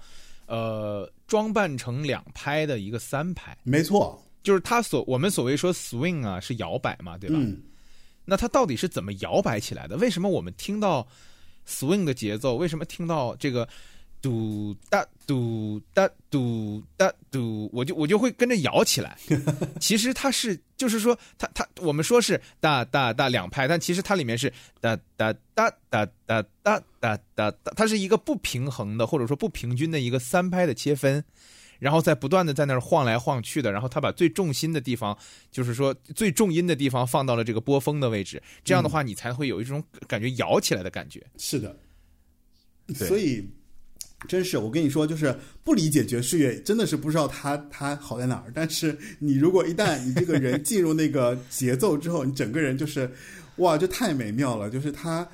[0.47, 7.37] 呃装扮成两拍的一个三拍，没错，就是它所我们所谓说 swing 啊是摇摆嘛，对吧？
[7.39, 7.61] 嗯，
[8.25, 9.97] 那它到底是怎么摇摆起来的？
[9.97, 11.07] 为什么我们听到
[11.69, 13.69] swing 的节奏，为什么听到这个
[14.21, 19.17] 嘟哒嘟哒嘟哒嘟，我就我就会跟着摇起来？
[19.81, 31.25] 其实它是就是说，它它我们说是哒哒哒两拍，但其实它里面是哒哒哒哒哒哒哒哒哒，它是一个不平衡的或者说不平均的一个三拍的切分。
[31.83, 35.19] 然后再不断的在那儿晃来晃去的，然后他把最重心的地方，
[35.51, 41.21] 就是说最重音的地方放到了这个波峰的位置，这样的话你才会有一种感觉摇起来的感觉。
[41.37, 41.77] 是的，
[42.95, 43.45] 所以
[44.29, 48.53] 真是我跟你说，就是不理解爵士乐，真的是不知道它它好在哪儿。
[48.55, 53.11] 但是你如果一旦你这个人进入那个节奏之后，你整个人就是
[53.57, 54.71] 哇，就太美妙了。
[54.71, 55.29] 就是它，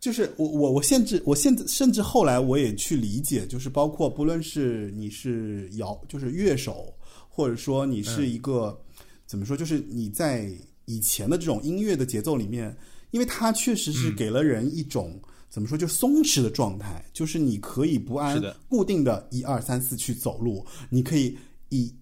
[0.00, 6.94] 就是我我我甚至我现在甚至后来我也去理解，就是包括不论是你是摇，就是乐手，
[7.28, 8.80] 或者说你是一个、
[9.26, 10.48] 怎么说，就是你在
[10.84, 12.76] 以前的这种音乐的节奏里面，
[13.10, 21.36] 因为它确实是给了人一种、怎么说，就松弛的状态，就是你可以不按固定的一二三四去走路，你可以
[21.70, 21.92] 一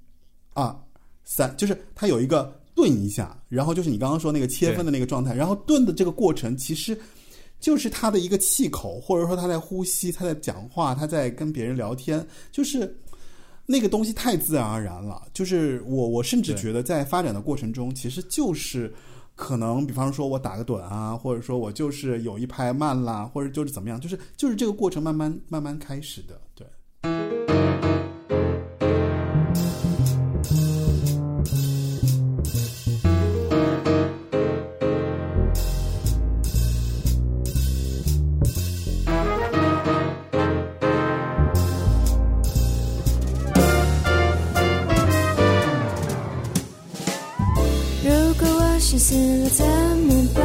[0.52, 0.84] 二
[1.24, 6.94] 三，就是它有一个顿一下，然后就是你刚刚说那个切分的那个状态，然后顿的这个过程其实。
[7.58, 12.98] 就是他的一个气口，或者说他在呼吸，他在讲话，他在跟别人聊天，就是
[13.64, 15.22] 那个东西太自然而然了。
[15.32, 18.92] 就是我，我甚至觉得在发展的过程中，其实就是
[19.34, 26.40] 可能，比方说我打个盹啊，或者说我就是有一拍慢啦，或者就是怎么样，就是就是这个过程慢慢慢慢开始的，
[49.08, 50.44] 死了怎么办？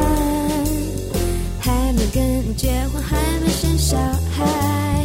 [1.58, 3.96] 还没跟你结婚，还没生小
[4.36, 5.04] 孩，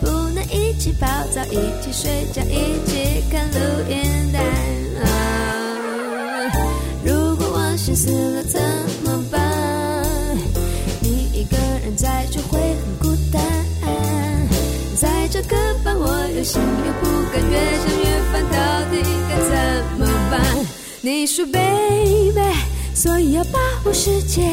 [0.00, 3.58] 不能一起泡澡，一起睡觉，一起看录
[3.90, 4.40] 音带。
[5.04, 5.04] 啊，
[7.04, 8.58] 如果我心死了怎
[9.04, 9.38] 么办？
[11.02, 13.42] 你一个人在就会很孤单。
[14.96, 18.56] 在这个班，我又心又不甘，越想越烦，到
[18.90, 18.94] 底
[19.28, 19.52] 该怎
[19.98, 20.40] 么办？
[21.02, 22.40] 你说 baby，
[23.04, 24.50] 所以要把握时间，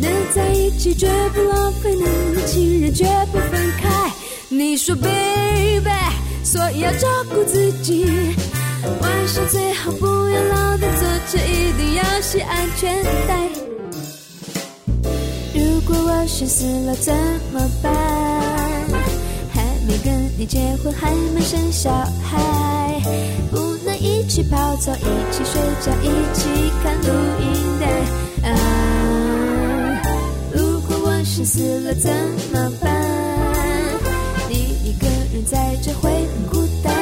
[0.00, 4.12] 能在一起绝不浪费，能有情人绝不分开。
[4.48, 5.88] 你说 baby，
[6.42, 8.06] 所以要照顾自己，
[9.00, 13.48] 晚上最好不要老在坐车，一定要系安全带。
[15.54, 17.14] 如果我心死了怎
[17.52, 17.94] 么办？
[19.52, 21.88] 还没跟你结婚，还没生小
[22.24, 23.00] 孩，
[23.52, 23.63] 不
[24.04, 26.44] 一起泡澡，一起睡觉，一起
[26.82, 27.08] 看录
[27.40, 27.44] 音
[27.80, 27.86] 带。
[28.50, 30.02] 啊，
[30.52, 32.12] 如果我心死了怎
[32.52, 32.84] 么办？
[34.50, 36.92] 你一个人在这会很孤单。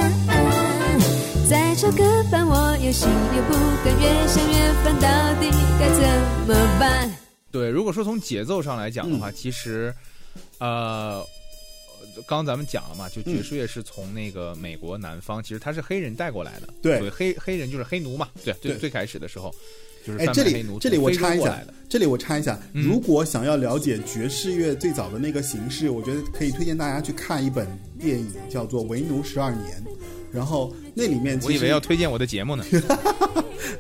[1.51, 3.53] 再找个伴，我有心又不
[3.85, 5.09] 甘，越想越烦，到
[5.41, 6.01] 底该怎
[6.47, 7.11] 么办？
[7.51, 9.93] 对，如果说从节奏上来讲的话，嗯其实，
[10.59, 11.21] 呃，
[12.27, 16.68] 刚刚咱们讲了嘛，就嗯爵士乐是从那个美国南方，其实它是黑人带过来的。
[16.81, 18.29] 对所以黑黑人就是黑奴嘛。
[18.44, 19.55] 对，最最开始的时候
[20.07, 27.66] 就是哎，这里这里我插一下这里我插一下，嗯如果想要了解爵士乐最早的那个形式，我觉得可以推荐大家去看一本
[27.98, 29.83] 电影，叫做《为奴十二年》。
[30.33, 32.64] 然后那里面我以为要推荐我的节目呢。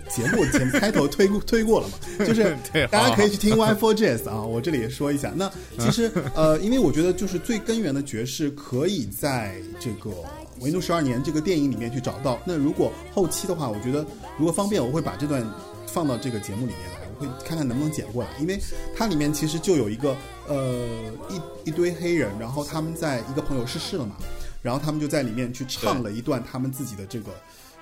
[0.08, 2.56] 节目前开头推过推过了嘛， 就是
[2.90, 5.32] 大家可以去听 Y Four Jazz 啊，我这里也说一下。
[5.34, 10.10] 那其实呃，因为我觉得就是最根源的爵士可以在这个
[10.60, 12.38] 《维奴十二年》这个电影里面去找到。
[12.44, 14.06] 那如果后期的话，我觉得
[14.38, 15.44] 如果方便，我会把这段
[15.86, 18.60] 放到这个节目里面来，我会看看能不能剪过来，因为
[18.94, 20.86] 它里面其实就有一个呃
[21.64, 24.14] 一一堆黑人，然后他们在一个朋友逝世了嘛，
[24.62, 27.30] 然后他们就在里面去唱了一段他们自己的这个。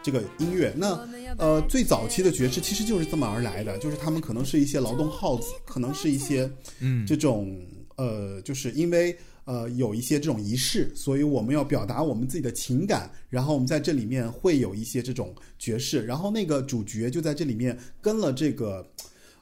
[0.02, 7.54] 这个音乐，那呃，最早期的爵士其实就是这么而来的，就是他们可能是一些劳动号子，可能是一些嗯这种
[7.96, 9.14] 呃，就是因为
[9.44, 18.90] 呃有一些这种仪式，所以我们要表达我们自己的情感，然后我们在这里面会有一些这种爵士，然后那个主角就在这里面跟了这个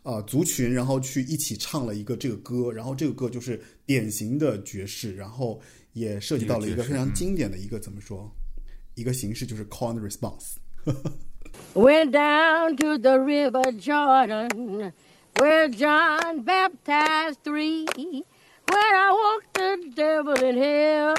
[0.03, 5.61] 呃族群，然后去一起唱了一个这个歌，然后这个歌就是典型的爵士，然后
[5.98, 8.32] 也涉及到了一个非常一个爵士嗯经典的一个怎么说
[8.96, 10.56] 一个形式，就是 call and response。
[11.74, 14.94] Went down to the river Jordan,
[15.36, 17.86] where John baptized three.
[17.96, 21.16] When I walked the devil in hell,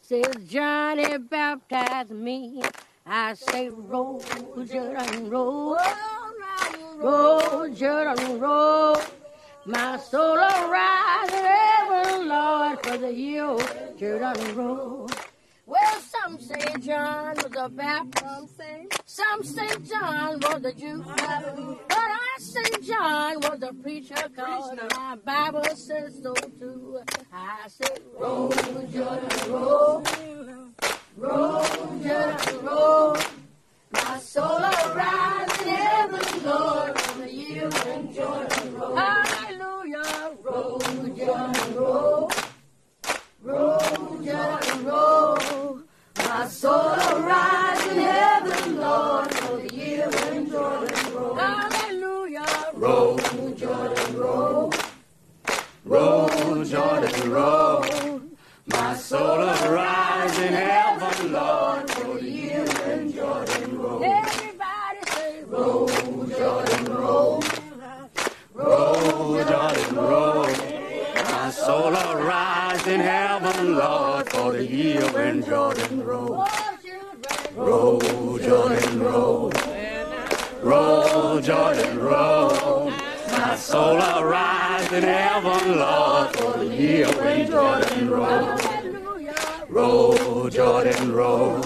[0.00, 2.62] says Johnny baptized me.
[3.04, 4.22] I say, roll,
[4.64, 5.76] Jordan, roll,
[6.96, 8.96] roll, Jordan, roll.
[9.64, 10.70] My soul will
[12.25, 13.57] Lord, for the year
[13.97, 15.09] Jordan roll.
[15.65, 18.61] Well, some say John was a Baptist.
[19.05, 21.03] Some say John was a Jew.
[21.05, 26.99] But I say John was a preacher cause my Bible says so too.
[27.33, 27.85] I say,
[28.17, 30.03] roll, Jordan, roll.
[31.17, 31.63] Roll,
[32.03, 33.17] Jordan, roll.
[33.91, 38.95] My soul will rise in heaven, Lord, for the year when Jordan roll.
[38.95, 39.56] Hallelujah,
[40.47, 42.31] roll, Jordan, roll.
[43.41, 43.79] Roll,
[44.23, 45.79] Jordan, roll.
[46.17, 49.67] My soul will rise in heaven, Lord, for the
[50.49, 51.35] Jordan roll.
[51.35, 53.17] Hallelujah, roll,
[53.55, 54.73] Jordan, roll.
[55.85, 58.21] Roll, Jordan, roll.
[58.67, 62.65] My soul will rise in heaven, Lord, for the year
[63.13, 64.03] Jordan roll.
[64.03, 67.43] Everybody say, roll, Jordan, roll.
[68.53, 70.26] Roll, Jordan, roll.
[71.67, 76.47] My soul will rise in heaven, Lord, for the year when Jordan roll.
[77.57, 79.51] Roll, Jordan, roll.
[80.61, 82.89] Roll, Jordan, roll.
[83.31, 88.57] My soul will rise in heaven, Lord, for the year when Jordan roll.
[89.67, 91.61] Roll, Jordan, roll.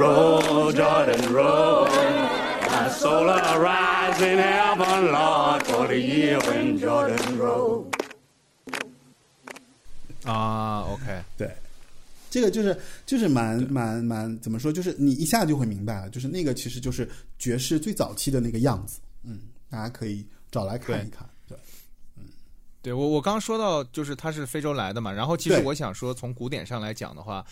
[0.00, 1.84] Roll, Jordan, roll.
[1.86, 7.88] My soul in heaven, Lord, for the year when Jordan roll.
[10.24, 11.50] 啊，OK，对，
[12.30, 17.08] 这个就是就是蛮蛮蛮怎么说，就是你一下就会明白了，就是那个其实就是
[17.38, 21.56] 爵士最早期的那个样子，嗯，大家可以找来看一看，对，
[22.16, 22.24] 嗯。
[22.82, 27.44] 对我我刚刚说到就是他是非洲来的嘛，然后其实我想说从古典上来讲的话，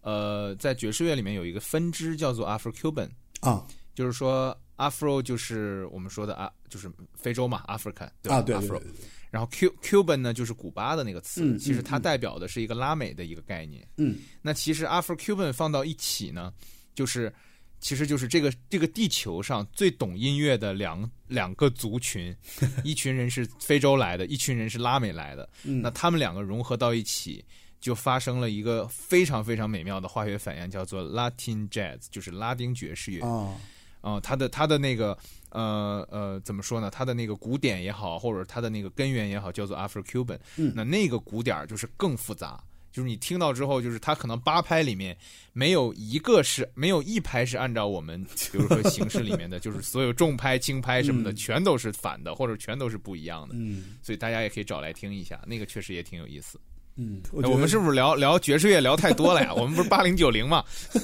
[0.00, 3.10] 呃，在爵士乐里面有一个分支叫做 Afro Cuban，
[3.40, 8.36] 啊，就是说 Afro 就是我们说的啊，就是非洲嘛，African 对吧？
[8.36, 13.86] 啊，对对 Afro 对对对，然后 Cu Cuban 呢就是古巴的那个词，嗯其实它代表的是一个拉美的一个概念。
[13.96, 16.52] 嗯那其实 Afro Cuban 放到一起呢，
[16.94, 17.32] 就是
[17.80, 22.36] 其实就是这个这个地球上最懂音乐的两两个族群，
[22.84, 25.48] 一群人是非洲来的，一群人是拉美来的。
[25.64, 27.44] 嗯那他们两个融合到一起。
[27.80, 33.22] 就发生了一个非常非常美妙的化学反应，叫做 Latin Jazz，就是拉丁爵士乐。
[33.22, 33.56] 啊，
[34.02, 35.16] 啊、它的它的那个
[35.50, 36.90] 呃呃怎么说呢？
[36.90, 40.38] 它的那个古典也好，或者它的那个根源也好，叫做 Afro Cuban。
[40.56, 45.16] 嗯那那个鼓点儿就是更复杂，就是你听到之后，就是它可能八拍里面
[45.52, 53.54] 没有一个是没有一拍是按照我们比如说形式里面的，就是所有重拍、轻拍什么的，嗯全都是反的，或者全都是不一样的。
[53.56, 56.60] 嗯所以大家也可以找来听一下，那个确实也挺有意思。
[57.02, 59.54] 嗯，哎我们是不是聊聊爵士乐聊太多了呀？
[59.54, 60.62] 我们不是八零九零嘛？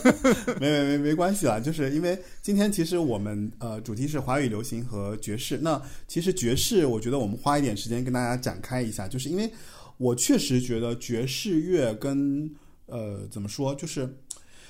[0.60, 5.56] 没没没没关系啦，就是因为今天其实我们呃主题是华语流行和爵士。
[5.56, 9.50] 那其实爵士，我觉得我们花一点时间跟大家展开一下，就是因为
[9.96, 12.50] 我确实觉得爵士乐跟
[12.84, 14.06] 呃怎么说，就是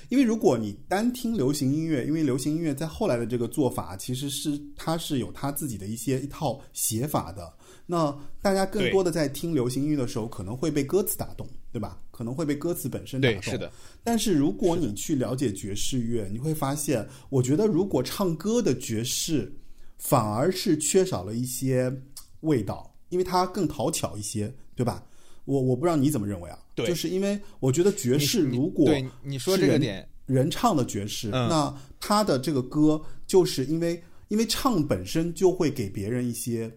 [0.09, 7.53] 因为如果你单听流行音乐，因为流行音乐在后来的这个做法，其实是它是有它自己的一些一套写法的。
[7.85, 12.01] 那大家更多的在听流行音乐的时候，可能会被歌词打动，对吧？
[12.11, 13.41] 可能会被歌词本身打动。
[13.43, 13.71] 是的，
[14.03, 19.53] 但是如果你去了解爵士乐，你会发现，我觉得如果唱歌的爵士
[19.97, 22.01] 反而是缺少了一些
[22.41, 25.03] 味道，因为它更讨巧一些，对吧？
[25.45, 26.59] 我我不知道你怎么认为啊？
[26.77, 36.71] 对就是因为我觉得爵士如果对你说这个点，人唱的爵士，嗯那他的这个歌就是因为因为唱本身就会给别人一些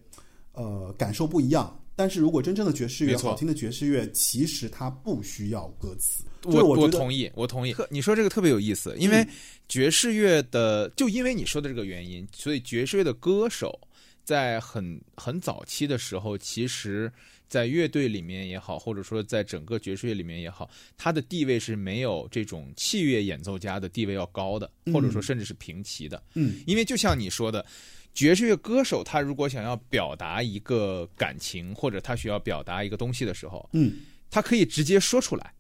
[0.53, 1.77] 呃感受不一样。
[1.97, 6.25] 但是如果真正的爵士乐，好听的爵士乐，其实它不需要歌词。
[6.41, 7.77] 就是我我同意，我同意。
[7.91, 9.27] 你说这个特别有意思，因为
[9.69, 13.79] 爵士乐的，就因为你说的这个原因，所以爵士乐的歌手
[14.25, 17.13] 在很很早期的时候，其实，
[17.51, 26.23] 在乐队里面也好，或者说在整个爵士乐里面也好，他的地位是没有这种器乐演奏家的地位要高的，或者说甚至是平齐的。
[26.33, 27.67] 嗯，因为就像你说的。
[28.13, 35.55] 爵士乐歌手他如果想要表达一个感情，或者他需要表达一个东西的时候，嗯，他可以直接说出来，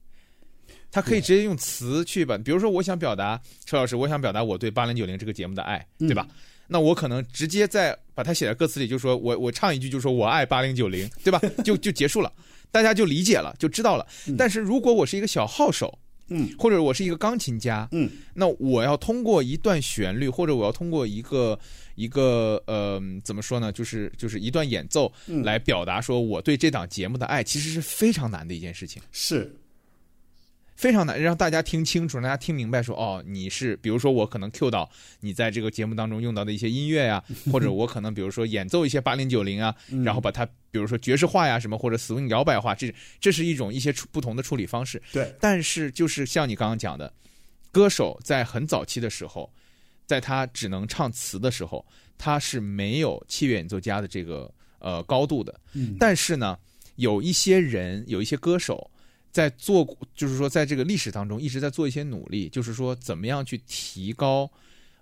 [0.91, 6.26] 他可以直接用词去把，比如说我想表达车老师，我想表达我对八零九零这个节目的爱，对吧？
[6.73, 11.41] 那我可能直接在把它写在歌词里，就说我我唱一句，就说我爱八零九零，对吧？
[11.64, 12.33] 就就结束了，
[12.71, 14.07] 大家就理解了，就知道了。
[14.39, 15.99] 但是如果我是一个小号手，
[16.29, 21.59] 嗯，或者我是一个钢琴家，嗯，那我要通过一段旋律，或者我要通过一个
[21.97, 29.03] 一个呃怎么说呢，就是就是一段演奏嗯来表达说我对这档节目的爱，其实是非常难的一件事情。
[29.11, 29.53] 是，
[30.81, 37.22] 非常难让大家听清楚，让大家听明白说，哦，你是，比如说我可能 Q 到你在这个节目当中用到的一些音乐呀、
[37.53, 45.03] 或者我可能比如说演奏一些八零九零啊，然后把它比如说爵士化呀什么，或者 swing 摇摆化，这这是一种一些不同的处理方式。
[45.12, 47.12] 对，但是就是像你刚刚讲的，
[47.70, 49.53] 歌手在很早期的时候，
[50.07, 51.85] 在他只能唱词的时候，
[52.16, 55.61] 他是没有器乐演奏家的这个呃高度的。
[55.74, 56.59] 嗯但是呢，
[56.97, 58.91] 有一些人，有一些歌手。
[59.31, 64.51] 在做，就是说，在这个历史当中一直在做一些努力，就是说，怎么样去提高，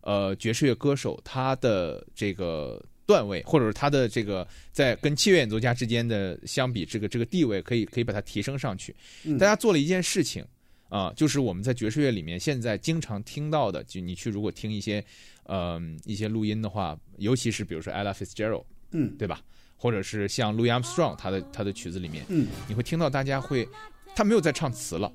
[0.02, 8.94] 呃，爵士乐歌手他的这个段位，或者是他的这个在跟器乐演奏家之间的相比，这个这个地位可以可以把它提升上去。
[9.24, 10.44] 嗯大家做了一件事情
[10.90, 15.04] 啊、就是我们在爵士乐里面现在经常听到的，就你去如果听一些，
[15.42, 19.42] 呃，一些录音的话，尤其是比如说 Ella Fitzgerald，嗯对吧？
[19.76, 23.68] 或者是像 Louis Armstrong 他的他的曲子里面，嗯你会听到大家会，
[24.14, 25.10] 他没有在唱词了。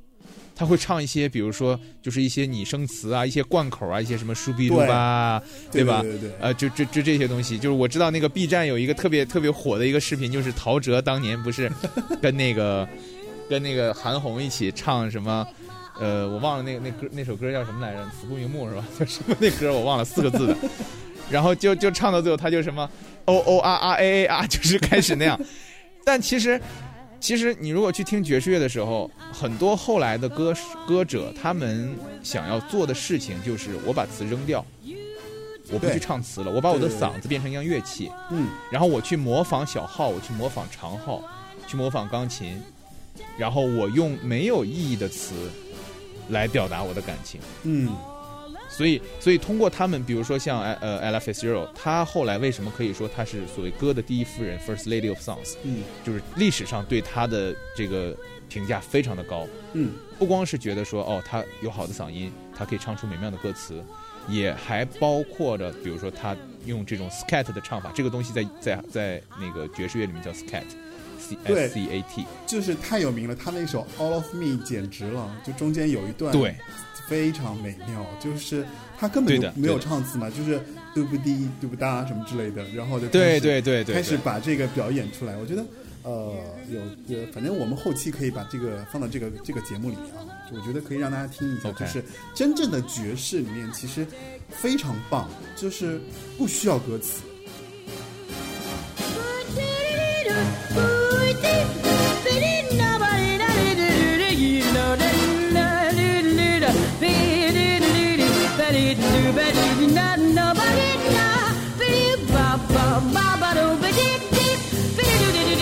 [0.56, 6.02] 他会唱一些，比如说，就是一些拟声词啊，一些贯口啊，一些什么舒比鲁巴啊，对吧？
[6.04, 11.72] 对对对呃，就就就这些东西，就是我知道那个 B 站有一个特别特别火的一个视频，就是陶喆当年不是
[12.22, 12.88] 跟那个
[13.50, 15.44] 跟那个韩红一起唱什么，
[16.00, 18.86] 呃，我忘了那个那歌那首歌叫什么来着，死不瞑目是吧？
[19.00, 20.56] 叫什么那歌我忘了，四个字的。
[21.32, 22.88] 然后就就唱到最后，他就什么
[23.26, 25.40] O O R R A A 啊就是开始那样。
[26.06, 26.62] 但其实
[27.24, 30.54] 其实你如果去听爵士乐的时候，很多后来的歌
[30.86, 34.64] 歌者，他们想要做的事情就是我把词扔掉，
[35.72, 38.50] 我不去唱词了，我把我的嗓子变成一样乐器，嗯。
[38.70, 41.24] 然后我去模仿小号，我去模仿长号，
[41.66, 42.62] 去模仿钢琴，
[43.38, 45.34] 然后我用没有意义的词
[46.28, 47.40] 来表达我的感情。
[47.64, 47.90] 嗯
[48.76, 55.84] 所以，所以通过他们，比如说像呃 Ella Fitzgerald，她后来为什么可以说她是所谓歌的第一夫人 （First Lady of Songs），嗯。
[56.04, 58.18] 就是历史上对她的这个
[58.50, 59.48] 评价非常的高。
[59.74, 59.92] 嗯。
[60.18, 63.84] 不光是觉得说哦，她有好的嗓音，她可以唱出美妙的歌词，
[64.28, 71.68] 也还包括着，比如说他用这种 scat 的唱法，这个东西在在在那个爵士乐里面叫 scat，c 对。
[71.68, 76.56] S c a t，就是太有名了，他那首《All of Me》简直了，就中间有一段对，
[77.08, 78.66] 非常美妙，就是
[78.98, 80.60] 他根本就没有唱词嘛，就是
[80.94, 85.36] 嘟不滴嘟不哒什么之类的，然后就开对始对对对，开始对把这个表演出来。
[85.38, 85.66] 我觉得，
[86.04, 86.34] 呃，
[86.70, 86.80] 有
[87.16, 94.06] 呃，反正我们后期可以把这个放到这个这个节目里面啊，就我觉得可以让大家听一下就是真正的爵士里面其实
[94.50, 96.00] 非常棒，就是
[96.38, 97.22] 不需要歌词。
[112.34, 114.56] Ba ba ba ba do ba dee dee,
[114.98, 115.53] ba dee doo dee.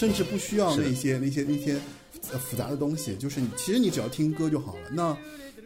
[0.00, 1.78] 甚至不需要那些那些那些
[2.32, 4.80] 呃复杂的东西，就是你其实你只要听歌就好了。
[4.90, 5.14] 那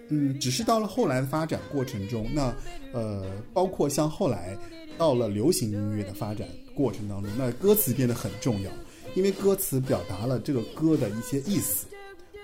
[0.09, 2.53] 嗯，只是到了后来的发展过程中，那
[2.93, 4.59] 呃，包括像后来
[4.99, 8.73] 到了流行音乐的发展过程当中，那歌词变得很重要，
[9.15, 11.87] 因为歌词表达了这个歌的一些意思，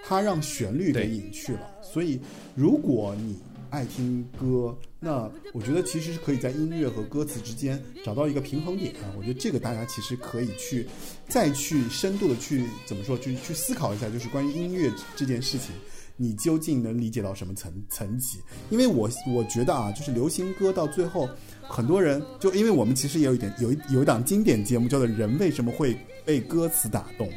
[0.05, 1.69] 它让旋律给隐去了。
[1.83, 2.21] 所以，
[2.55, 3.37] 如果你
[3.71, 9.15] 爱听歌，那我觉得其实是可以在音乐和歌词之间找到一个平衡点啊。
[9.17, 10.87] 我觉得这个大家其实可以去
[11.29, 15.71] 再去深度的去怎么说，去去思考一下，就是关于音乐这件事情，
[16.17, 18.41] 你究竟能理解到什么层层级？
[18.71, 21.29] 因为我我觉得啊，就是流行歌到最后，
[21.63, 27.29] 很多人就因为我们其实也有一点有一有一档经典节目叫做《人为什么会被歌词打动》。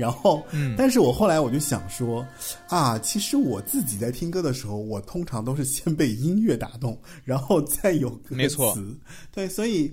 [0.00, 2.26] 然后，嗯但是我后来我就想说，
[2.68, 8.34] 啊，其实我自己在听歌的时候，我通常都是先被音乐打动，然后再有歌词。
[8.34, 8.76] 没错
[9.30, 9.92] 对，所以，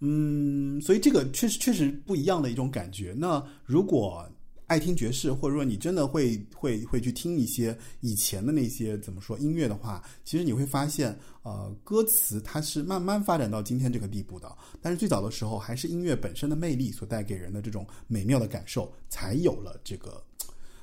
[0.00, 3.14] 嗯，所以这个确实确实不一样的一种感觉。
[3.16, 4.28] 那如果
[4.68, 14.56] 爱听爵士，或者说你真的会会会去听一些以前的那些怎么说音乐的话，其实你会发现，呃，歌词它是慢慢发展到今天这个地步的。
[14.80, 20.22] 但是最早的时候，还是音乐本身的魅力所带给人的这种美妙的感受，才有了这个。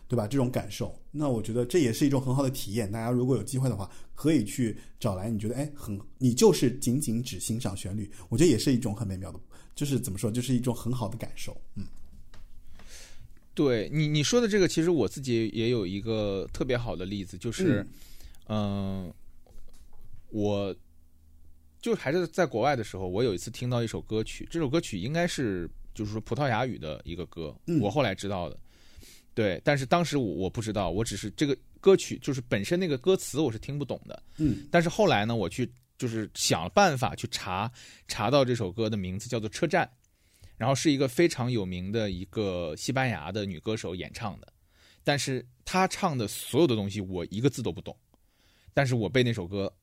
[0.07, 0.27] 对吧？
[0.27, 2.91] 这种感受，那我觉得这也是一种很好的体验。
[2.91, 9.39] 大家如果有机会的话，可以去找来，你觉得哎，很你就是仅仅只欣赏旋律，我觉得也是一种很美妙的，
[9.73, 11.59] 就是怎么说，就是一种很好的感受。
[11.73, 11.87] 嗯，
[13.55, 17.87] 对你你说的这个，其实我自己也有一个特别好的例子，就是，
[18.49, 19.11] 嗯、
[20.29, 20.75] 我
[21.79, 28.59] 就还是在国外的时候，我有一次听到一首歌曲，这首歌曲应该是就是说葡萄牙语的一个歌，嗯我后来知道的，
[29.33, 37.71] 对，但是当时我我不知道，我只是这个歌曲就是本身那个歌词我是听不懂的，嗯，但是后来呢，我去就是想了办法去查，
[38.07, 39.85] 查到这首歌的名字叫做《车站》，
[40.57, 44.53] 然后是一个非常有名的一个西班牙的女歌手演唱的，
[45.03, 47.97] 但是她唱的所有的东西我一个字都不懂，
[48.73, 49.73] 但是我被那首歌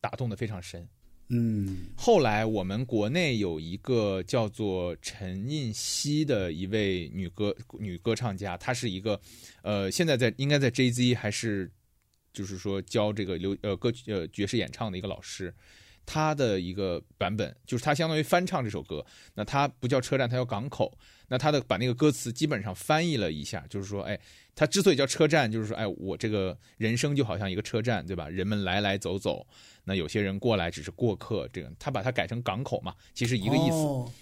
[0.00, 0.88] 打动的非常深。
[1.28, 9.20] 嗯后来我们国内有一个叫做陈印希的一位女歌女歌唱家，她是一个
[9.62, 11.70] 呃现在在应该在 JZ 还是
[12.32, 15.54] 就是说教这个流呃歌曲呃爵士演唱的一个老师。
[16.06, 20.96] 她的一个版本就是他相当于翻唱这首歌，那他不叫车站，他叫港口。
[21.26, 24.18] 那他的把那个歌词基本上翻译了一下，就是说，哎，
[24.54, 28.28] 它之所以叫车站，就是说，哎，我这个人生就好像一个车站，对吧？
[28.28, 29.44] 人们来来走走，
[29.84, 33.76] 那有些人过来只是过客，这个他把它改成港口嘛，其实一个意思。
[33.76, 34.12] 哦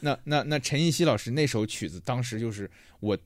[0.00, 2.70] 那那那陈奕希老师那首曲子，当时就是
[3.00, 3.18] 我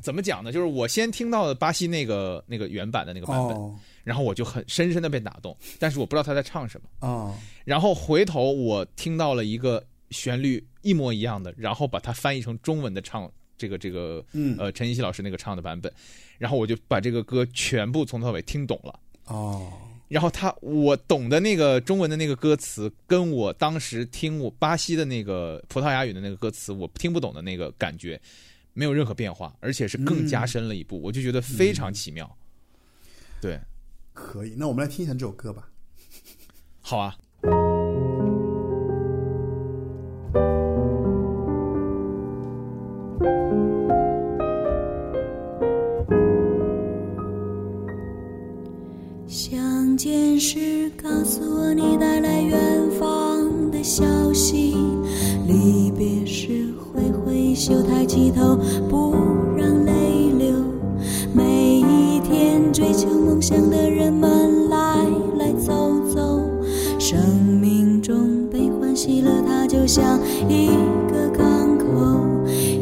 [0.00, 0.50] 怎么讲呢？
[0.50, 6.88] 就是我先听到的巴西那个那个原版的那个版本，哦然后我就很深深的被打动，但是我不知道他在唱什么。
[7.00, 7.34] 哦
[7.64, 15.92] 然后回头我听到了一个旋律一模一样的，然后把它翻译成中文的唱这个这个嗯呃陈奕希老师那个唱的版本，
[16.38, 19.00] 然后我就把这个歌全部从头到尾听懂了。
[19.26, 19.72] 哦
[20.06, 28.20] 然后他我懂的那个中文的那个歌词，跟我当时听我巴西的那个葡萄牙语的那个歌词，我听不懂的那个感觉，
[28.74, 32.30] 没有任何变化，而且是更加深了一步，我就觉得非常奇妙。
[33.40, 33.58] 对，
[34.14, 34.54] 可以。
[34.56, 35.68] 那我们来听一下这首歌吧。
[36.80, 37.14] 好啊。
[49.26, 54.76] 相见时告诉我你带来远方的消息
[55.46, 58.56] 离别时挥挥袖抬起头
[58.88, 59.33] 不
[63.46, 64.96] 想的人们来
[65.38, 66.40] 来走走，
[66.98, 67.18] 生
[67.60, 70.18] 命中悲欢喜乐，它就像
[70.48, 70.68] 一
[71.12, 71.84] 个港口。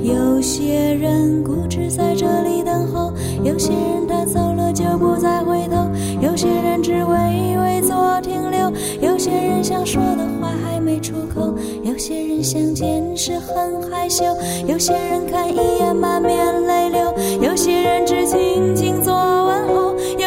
[0.05, 5.85] 有些人固执在这里等候，有些人他走了就不再回头，
[6.21, 14.25] 有些人只为微为做停留，有些人想说的话还没出口，有些人相见时很害羞，
[14.69, 19.13] 有些人看一眼满面泪流，有些人只静静坐。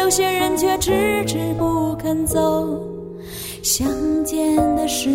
[0.06, 2.80] 有些人却迟迟不肯走。
[3.60, 3.88] 相
[4.24, 5.10] 见的时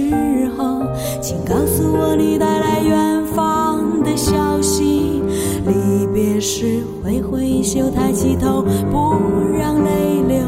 [0.58, 0.82] 候，
[1.22, 5.24] 请告诉我你带来远方的消息。
[5.66, 9.16] 离别时挥挥衣袖，抬起头，不
[9.58, 10.44] 让泪流。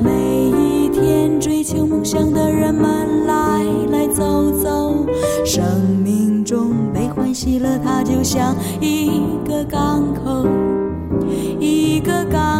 [0.00, 0.12] 每
[0.56, 5.04] 一天追求梦想的人们来来走走，
[5.44, 5.64] 生
[6.04, 10.46] 命中被欢喜了，它就像一个港口，
[11.58, 12.53] 一个港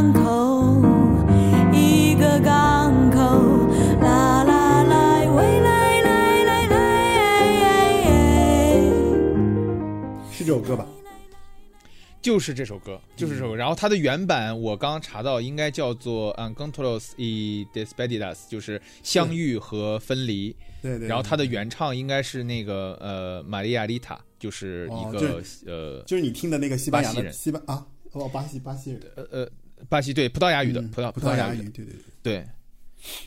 [12.25, 13.55] 就是这首歌，就是这首歌。
[13.55, 20.57] 然后它的原版我刚刚查到，应该叫做《Encontros y Despedidas》，就是相遇和分离。
[20.81, 21.07] 对对。
[21.07, 29.51] 然后它的原唱应该是那个呃玛利亚丽塔，就是一个、哦呃就是你听的那个西班牙人的西班啊，哦，巴西巴西人，呃呃
[29.91, 31.95] 巴西对葡萄牙语的、嗯葡萄葡萄牙语对对。
[32.22, 32.45] 对。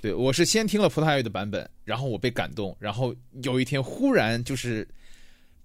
[0.01, 4.87] 对，我是先听了葡萄牙语的版本，然后我被感动，然后有一天忽然就是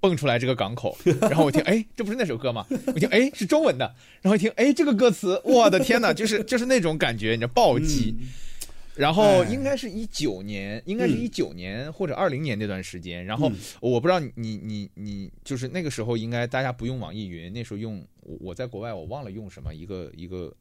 [0.03, 2.67] 蹦出来这个港口， 然后我听，哎，这不是那首歌吗？
[2.87, 8.17] 我听，哎，是中文的，然后一听，哎，这个歌词，我的天哪， 就是就是那种感觉，你知道暴击。
[8.95, 13.25] 然后哎应该是一九年，应该是嗯一九年或者二零年那段时间。
[13.25, 20.53] 然后嗯我不知道你你你你就是那个时候应该大家不用网易云，那时候用我我在国外我忘了用什么一个一个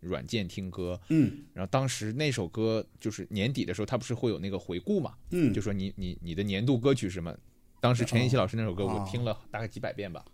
[0.00, 0.98] 软件听歌。
[1.10, 5.12] 嗯然后当时那首歌就是年底的时候，它不是会有那个回顾嘛？
[5.32, 7.36] 嗯，就说你你你的年度歌曲是什么？
[7.84, 10.24] 当时陈奕希老师那首歌，哦我听了大概几百遍吧。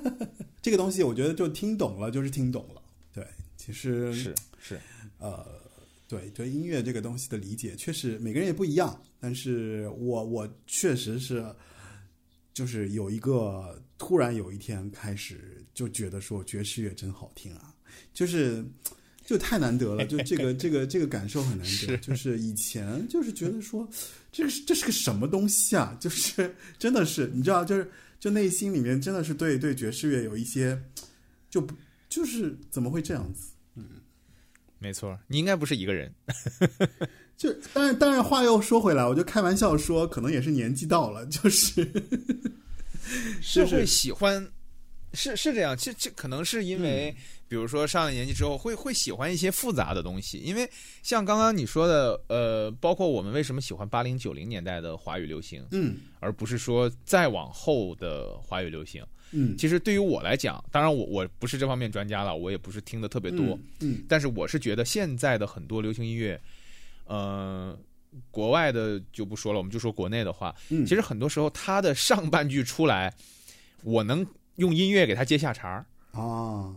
[0.62, 2.80] 这个东西，我觉得就听懂了，就是听懂了。
[3.12, 3.22] 对，
[3.58, 4.80] 其实是是，
[5.18, 5.46] 呃，
[6.08, 8.98] 对对音乐这个东西的理解，确实每个人也不一样。
[9.20, 11.44] 但是我我确实是，
[12.54, 17.74] 就是有一个突然有一天开始就觉得说爵士乐真好听啊，
[18.14, 18.64] 就是
[19.24, 21.66] 就太难得了， 就这个这个这个感受很难得。
[21.66, 23.88] 是就是以前就是觉得说
[24.30, 30.80] 这是这是个什么东西啊， 就是真的是你知道，就是就内心里面真的是对对爵士乐有一些
[31.50, 31.74] 就不
[32.08, 33.52] 就是怎么会这样子？
[33.76, 33.84] 嗯
[34.78, 36.12] 没错，你应该不是一个人。
[37.36, 41.90] 就但是，当然话又说回来，我就开玩笑说，可能也是年纪到了，就是
[43.40, 44.46] 是会喜欢，
[45.14, 45.76] 是是这样。
[45.76, 47.16] 其实这可能是因为，
[47.48, 50.38] 比如说上了年纪之后，会会喜欢一些复杂的东西。
[50.38, 50.68] 因为
[51.02, 59.04] 像刚刚你说的，呃，包括我们为什么喜欢八零九零年代的华语流行，嗯而不是说再往后的华语流行。
[59.36, 66.40] 嗯其实对于我来讲，当然我我不是这方面专家了，我也不是听的特别多，嗯但是我是觉得现在的很多流行音乐，
[67.06, 67.76] 呃，
[68.30, 73.12] 国外的就不说了，我们就说国内的话，嗯其实很多时候它的上半句出来，
[73.82, 74.24] 我能
[74.56, 75.84] 用音乐给它接下茬儿。
[76.12, 76.72] 啊，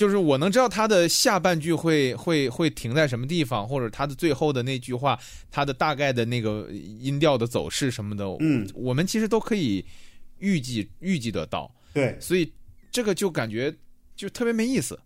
[0.00, 5.20] 就是我能知道他的下半句会会会停在什么地方，或者他的最后的那句话，
[5.50, 9.84] 他的大概的那个音调的走势什么的，嗯我们其实都可以
[10.38, 12.50] 预计预计得到，对，所以
[12.90, 13.70] 这个就感觉
[14.16, 14.98] 就特别没意思。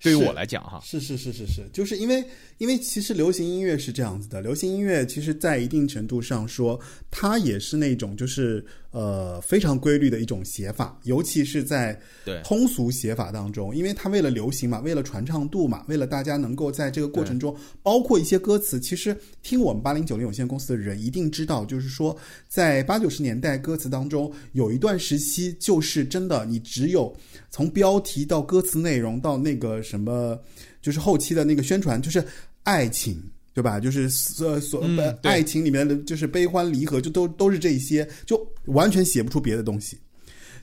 [0.00, 2.22] 对于我来讲哈，是是是是是，就是因为
[2.58, 6.78] 因为其实流行音乐是这样子的，流行音乐其实在一定程度上说，
[7.10, 22.14] 它也是那种就是呃非常规律的一种写法，尤其是在对通俗写法当中，因为它为了流行嘛，为了传唱度嘛，为了大家能够在这个过程中，包括一些歌词，其实听我们八零九零有限公司的人一定知道，就是说
[22.46, 27.16] 在八九十年代歌词当中有一段时期，就是真的你只有
[27.54, 30.36] 从标题到歌词内容到那个什么，
[30.82, 32.24] 就是后期的那个宣传，就是
[32.64, 33.22] 爱情。
[33.54, 33.78] 对吧？
[33.78, 34.84] 就是所所、
[35.22, 39.96] 爱情里面的就是悲欢离合，就都都是这些，就完全写不出别的东西。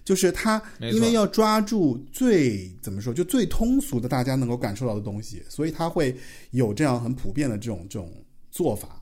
[0.03, 0.61] 就是他
[0.91, 6.13] 因为要抓住最怎么说，就最通俗的大家能够感受到的东西，所以他会
[6.49, 8.11] 有这样很普遍的这种这种
[8.51, 9.01] 做法。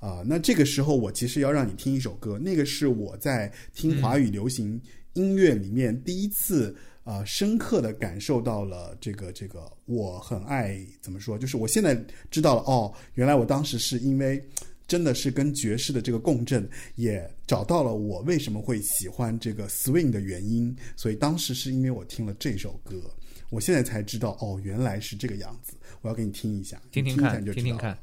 [0.00, 4.80] 啊、那这个时候我其实要让你听一首歌，那个是我在听华语流行
[5.12, 11.98] 音乐里面第一次啊、呃深刻的感受到了这个这个我很爱怎么说，就是我现在
[12.30, 14.38] 知道了哦，原来我当时是因为
[14.86, 23.00] 真的是跟爵士的这个共振，也找到了我为什么会喜欢这个 swing 的原因，所以当时是因为我听了这首歌，
[23.48, 25.72] 我现在才知道哦，原来是这个样子。
[26.02, 27.96] 我要给你听一下，听听看就听听看。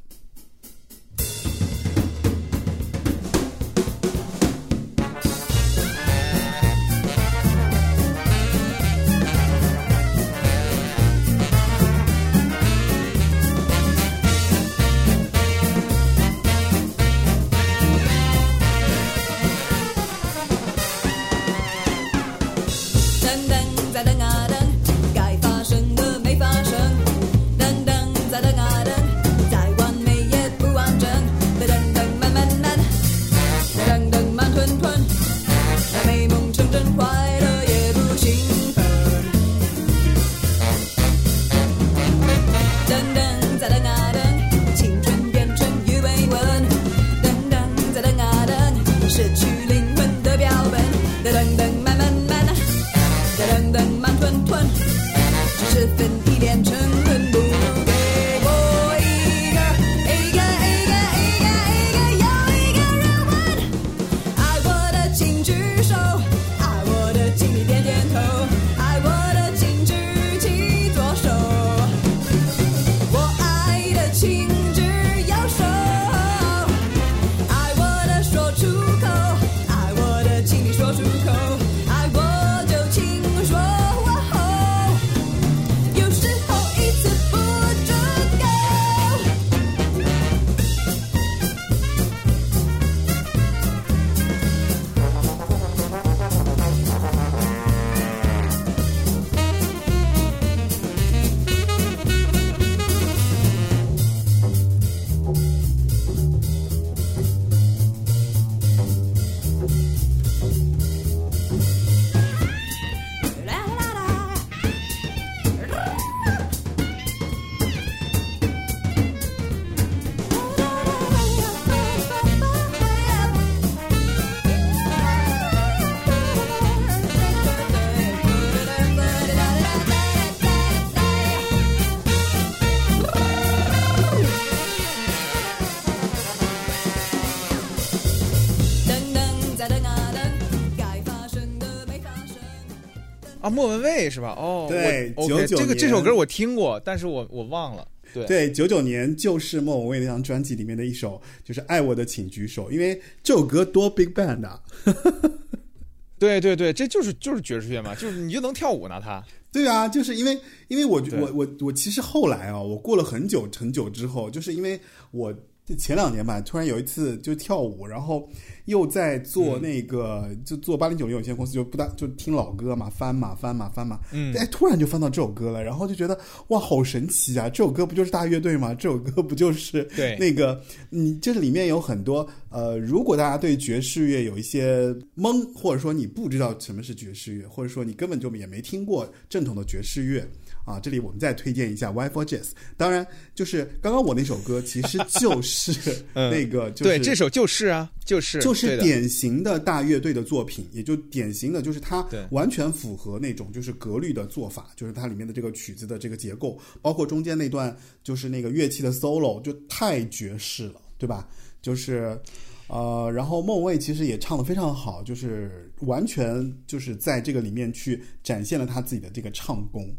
[143.46, 144.30] 啊，莫文蔚是吧？
[144.30, 147.88] 哦，对我，OK，99 这个年这首歌我听过，但是我我忘了。
[148.12, 154.60] 对，对，九九年就是莫文蔚那张专辑里面的一首，就是《爱我的请举手》，因为这首歌多 Big band 啊。
[156.18, 159.24] 对对对，这就是就是爵士乐嘛，就是你就能跳舞呢，他。
[159.52, 160.36] 对啊，就是因为
[160.68, 164.80] 因为我我我我其实后来啊，我过了很久很久之后，就是因为
[165.12, 165.32] 我
[165.78, 168.28] 前两年吧，突然有一次就跳舞，然后
[168.66, 177.50] 又在做那个、就做八零九零有限公司，就不大就听老歌嘛，翻嘛翻嘛翻嘛，嗯哎，突然就翻到这首歌了，然后就觉得哇，好神奇啊！
[177.50, 178.74] 这首歌不就是大乐队吗？
[178.74, 190.28] 这首歌不就是对那个你这里面有很多呃，如果大家对爵士乐有一些懵，或者说你不知道什么是爵士乐，或者说你根本就也没听过正统的爵士乐
[190.66, 192.48] 啊，这里我们再推荐一下 Y for Jazz。
[192.76, 195.72] 当然，就是刚刚我那首歌其实就是
[196.14, 211.28] 嗯那个，就是、对，这首就是啊，就是就是典型的大乐队的作品，也就典型的就是它对完全符合那种就是格律的做法，就是它里面的这个曲子的这个结构，包括中间那段就是那个乐器的 solo，就太爵士了，对吧？
[211.62, 212.20] 就是。
[212.68, 219.96] 呃，然后孟蔚其实也唱的非常好，就是完全就是在这个里面去展现了他自己的这个唱功。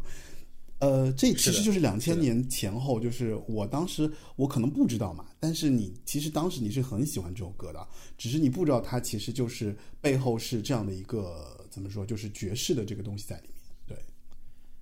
[0.79, 13.53] 呃，这其实就是两千年前后，就是我当时我可能不知道嘛，但是你其实当时你是很喜欢这首歌的，只是你不知道它其实就是背后是这样的一个怎么说，就是爵士的这个东西在里面。
[13.87, 13.97] 对，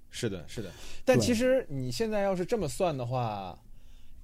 [0.10, 0.72] 是的，是的。
[1.06, 3.58] 但其实你现在要是这么算的话，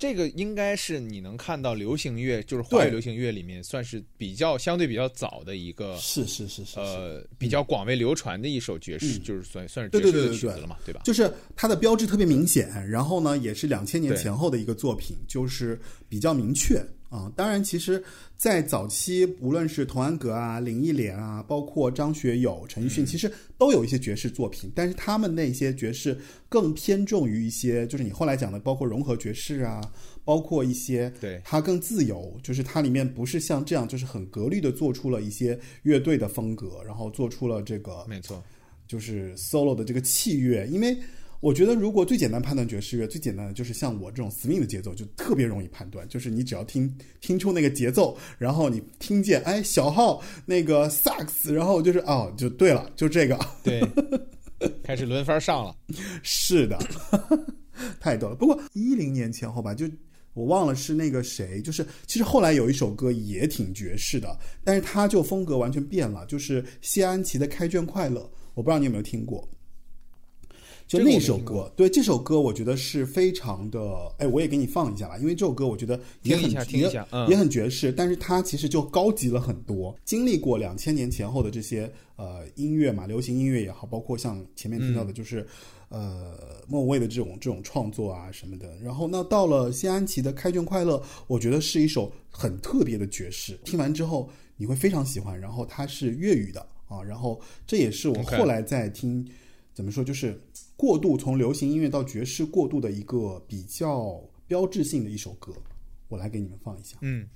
[0.02, 9.22] 这个应该是你能看到流行乐，就是华语流行乐里面算是比较相对比较早的一个是是是是是，呃比较广为流传的一首爵士，嗯。
[9.22, 10.30] 就是算算是对爵士的对对。
[10.30, 11.02] 对对曲子了嘛，对吧？
[11.04, 15.80] 就是它的标志特别明显，然后呢，也是两千年前后的一个作品，就是
[16.10, 17.32] 比较明确啊。
[17.36, 18.04] 当然，其实，
[18.36, 22.90] 在早期，无论是童安格啊、林忆莲啊，包括张学友、陈奕嗯。
[22.90, 26.18] 迅，其实都有一些爵士作品，但是他们那些爵士
[26.50, 29.80] 更偏重于一些，就是你后来讲的，包括融合爵士啊，
[30.24, 31.40] 包括一些对。
[31.46, 38.42] 它更自由，就是它里面不是像这样，就是很格律的做出了一些乐队的风格，然后做出了这个没错，
[38.88, 40.98] 就是 solo 的这个器乐，因为
[41.42, 53.82] 我觉得如果最简单判断爵士乐，最简单的就是像我这种 swing 的节奏，就特别容易判断，就是你只要听听出那个节奏，然后你听见哎小号那个萨克斯，然后就是哦就对了，就这个，对，
[54.84, 55.76] 开始轮番上了。
[56.22, 56.78] 是的，
[58.00, 58.36] 太逗了。
[58.36, 59.90] 不过一零年前后吧，就
[60.34, 68.22] 我忘了是那个谁，就是其实后来有一首歌也挺爵士的，但是它就风格完全变了，就是谢安琪的《开卷快乐》，
[68.54, 69.50] 我不知道你有没有听过。
[71.00, 73.80] 就那首歌，对这首歌，我觉得是非常的，
[74.18, 79.96] 哎，我也给你放一下吧，因为这首歌我觉得也很听一下也嗯也很爵士，但是它其实就高级了很多。
[80.04, 85.48] 经历过两千年前后的这些呃音乐嘛，流行音乐也好，包括像前面听到嗯的，就是、
[85.88, 86.36] 呃
[86.68, 88.78] 莫文蔚的这种这种创作啊什么的。
[88.84, 95.40] 然后那到了谢安琪的《开卷快乐》，我觉得是一首很特别的爵士，听完之后你会非常喜欢。
[95.40, 99.26] 然后它是粤语的啊，然后这也是我后来在听。
[99.82, 100.40] 怎么说，就是
[100.76, 105.52] 过渡从流行音乐到爵士过渡的一个比较标志性的一首歌，
[106.08, 107.00] 我来给你们放一下。
[107.02, 107.28] 嗯，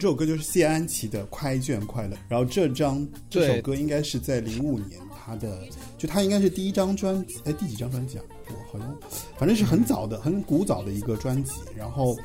[0.00, 5.62] 这首歌就是谢安琪的《快卷快乐》，然后这张这首歌应该是在零五年他的，
[5.98, 8.24] 就他应该是第一张专辑，哎，第几张专辑啊？
[8.48, 8.96] 我好像
[9.38, 11.52] 反正是很早的、很古早的一个专辑。
[11.76, 12.16] 然后，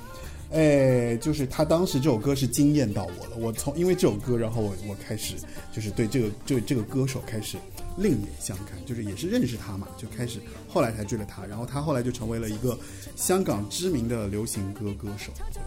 [0.53, 3.35] 哎，就是他当时这首歌是惊艳到我了。
[3.37, 5.35] 我从因为这首歌，然后我我开始
[5.73, 7.57] 就是对这个这这个歌手开始
[7.97, 11.45] 另眼相看，就是也是认识他嘛，就开始后来才追了他。
[11.45, 12.79] 然后他后来就成为了一个
[13.17, 15.33] 香港知名的流行歌歌手。
[15.53, 15.61] 对。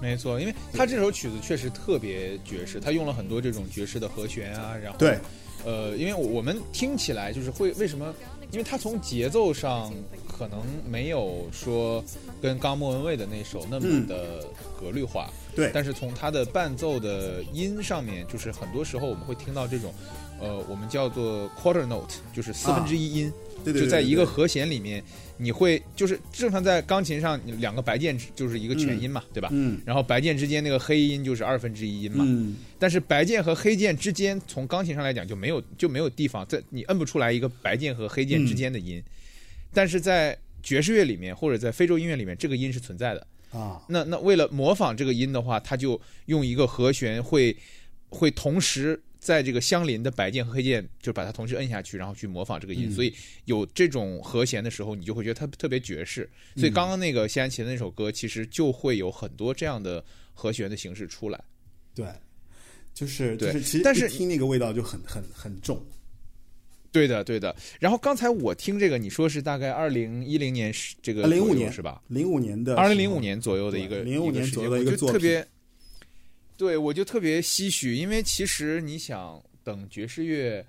[0.00, 5.18] 没错，因为他这首曲子确实特别爵士，他用了很多这种爵士的和弦啊，然后对，
[5.64, 8.14] 呃，因为我们听起来就是会为什么？
[8.50, 9.92] 因为他从节奏上
[10.26, 12.02] 可能没有说
[12.42, 14.44] 跟刚莫文蔚的那首那么的
[14.80, 15.70] 格律化，对。
[15.72, 19.94] 但是从他的伴奏的音上面，就是很多时候我们会听到这种，
[20.40, 23.32] 呃，我们叫做 quarter note，就是四分之一音，
[23.62, 23.84] 对对对。
[23.84, 25.00] 就在一个和弦里面，
[25.40, 29.48] 你会就是正常在钢琴上，你两个白键就是一个全音嘛，对吧？
[29.52, 29.80] 嗯。
[29.86, 39.02] 然后白键之间那个黑音就是二分之一音嘛，嗯，但是白键和黑键之间，从钢琴上来讲就没有就没有地方，在你摁不出来一个白键和黑键之间的音，
[39.72, 43.26] 但是在爵士乐里面或者在非洲音乐里面，这个音是存在的。
[43.50, 47.56] 啊，那那为了模仿这个音的话，他就用一个和弦会
[48.10, 52.88] 会同时在这个相邻的白键和黑键，就把它同时摁下去，然后去模仿这个音。
[52.88, 53.14] 嗯所以
[53.44, 56.28] 有这种和弦的时候，你就会觉得它特别爵士。
[56.56, 60.02] 所以刚刚那个谢安琪的那首歌，其实就会有很多这样的
[60.32, 61.38] 和弦的形式出来。
[61.94, 62.06] 对，
[62.94, 65.80] 就是就对是其实但是听那个味道就很很很重。
[66.92, 67.54] 对的，对的。
[67.78, 72.02] 然后刚才我听这个，你说是大概二零一零年是这个零五年是吧？？
[72.08, 75.44] 零五年的，二零零五年左右的一个零五年左右的一个作品，
[76.60, 80.62] 对我就特别唏嘘，因为其实你想，等爵士乐，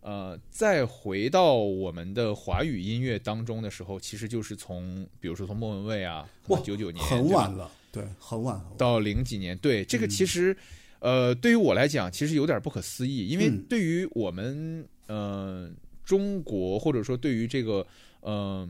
[0.00, 8.72] 呃，再回到我们的华语音乐当中的时候，其实就是从，比如说从莫文蔚啊，哇九九年很晚了，对，很晚了。
[8.78, 10.56] 到零几年，对这个嗯其实，
[11.00, 15.70] 呃，对于我来讲，其实有点不可思议，因为嗯对于我们，呃，
[16.06, 17.86] 中国或者说对于这个，
[18.22, 18.68] 嗯，呃，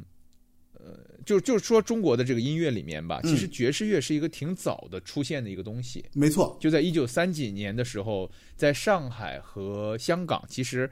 [1.24, 10.91] 就就是说中国的这个音乐里面吧，其实嗯爵士乐是一个挺早的出现的一个东西，没错，就在一九三几年的时候，在上海和香港，其实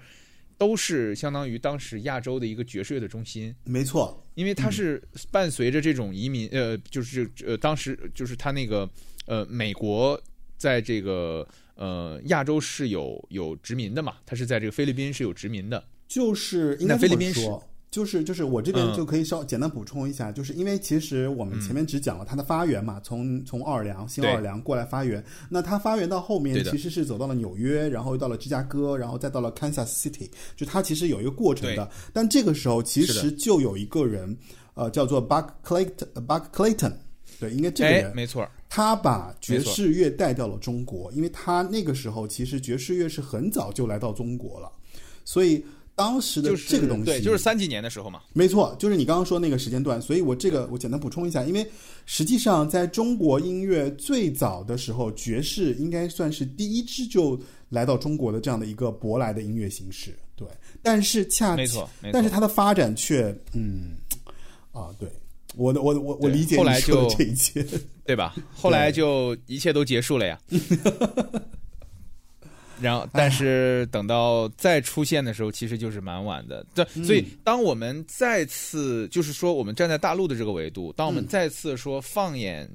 [0.56, 3.54] 都是相当于当时亚洲的一个爵士乐的中心。
[3.64, 8.88] 没错，因为它是伴随着这种移民，呃，就是呃，当时就是他那个
[9.26, 10.18] 呃，美国
[10.56, 17.62] 在这个呃亚洲是有有殖民的嘛，它是在这个菲律宾是有殖民的，就是那菲律宾说。
[17.92, 18.96] 就是就是我这边嗯。
[18.96, 31.88] 就可以稍简单补充一下，就是因为其实我们前面只讲了它的发源嘛，从从奥尔良新奥尔良过来发源，那它发源到后面其实是走到了纽约，然后又到了芝加哥，然后再到了 Kansas City，就它其实有一个过程的。
[32.12, 34.36] 但这个时候其实就有一个人，
[34.74, 36.94] 呃，叫做 Buck Clayton，Buck Clayton，
[37.38, 44.72] 对，应该这个哎人，，没错，他把爵士乐带到了中国，因为他那个时候其实爵士乐是很早就来到中国了，
[45.24, 45.62] 所以
[45.94, 51.66] 当时的就是这个东西，对，就是三几年的时候嘛，没错，就是你刚刚说那个时间段，所以我这个我简单补充一下，因为
[52.06, 57.38] 实际上在中国音乐最早的时候，爵士应该算是第一支就
[57.68, 60.48] 来到中国的这样的一个舶来的音乐形式，对。
[60.82, 63.92] 但是恰没错但是它的发展却，嗯，
[64.72, 65.08] 啊，对，
[65.54, 67.64] 我的我我我理解后来你说的就这一切，
[68.04, 68.34] 对吧？
[68.52, 70.40] 后来就一切都结束了呀。
[72.82, 76.66] 然后，但是等到再出现的时候，其实就是蛮晚的。
[76.74, 82.68] 对，所以当我们再次，就是说，我们站在大陆的这个维度，当我们嗯再次说放眼，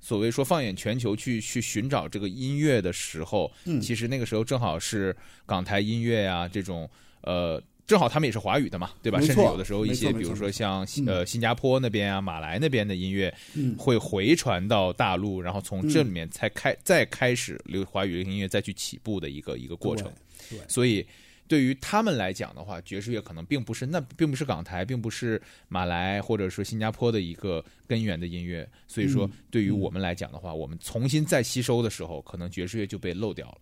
[0.00, 5.16] 所谓说放眼全球去去寻找这个音乐的时候，嗯其实那个时候正好是
[5.46, 6.90] 港台音乐呀、这种
[7.22, 7.62] 呃。
[7.88, 9.18] 正好他们也是华语的嘛，对吧？
[9.22, 20.12] 甚至有的时候一些，比如说像嗯呃新加坡那边啊、马来那边的音乐，嗯会回传到大陆，然后从这里面才开、再开始流华语流行音乐再去起步的一个一个过程。
[20.50, 21.04] 对对所以
[21.46, 28.68] 对于他们来讲的话，爵士乐可能并不是那并不是港台，并不是马来或者说新加坡的一个根源的音乐。
[28.86, 33.58] 所以说嗯，对于我们来讲的话，我们重新再吸收的时候，可能爵士乐就被漏掉了。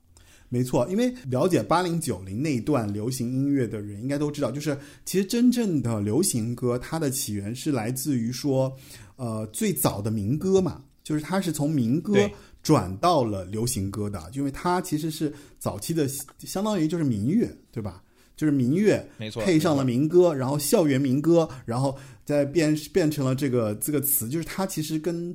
[0.49, 8.75] 没错，因为了解八零九零那一段流行音乐的人应该都知道，就是其实真正的流行歌，它的起源是来自于说，
[9.17, 12.15] 呃，最早的民歌嘛，就是它是从民歌
[12.63, 18.03] 转到了流行歌的，因为它其实是早期的，相当于就是民乐，对吧？
[18.37, 25.35] 就是民乐，没错配上了民歌，然后校园民歌，然后再变变成了这个这个词，就是它其实跟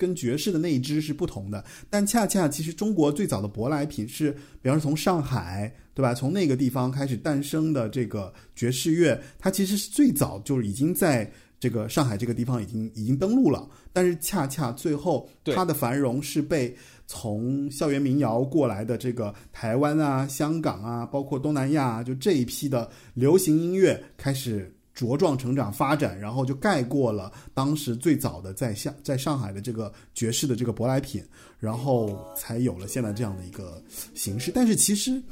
[0.00, 1.62] 跟爵士的那一支是不同的。
[1.90, 4.32] 但恰恰其实中国最早的舶来品是，
[4.62, 6.14] 比方说从上海，对吧？
[6.14, 11.30] 从那个地方开始诞生的这个爵士乐，它其实是最早就是已经在
[11.60, 13.68] 这个上海这个地方已经已经登陆了。
[13.92, 16.74] 但是恰恰最后它的繁荣是被
[17.06, 31.24] 从校园民谣过来的这个台湾啊、香港啊，包括东南亚啊，就这一批的流行音乐开始茁壮成长发展，然后就盖过了当时最早的在上在上海的这个爵士的这个舶来品，
[31.58, 33.82] 然后才有了现在这样的一个
[34.14, 34.52] 形式。
[34.54, 35.22] 但是其实，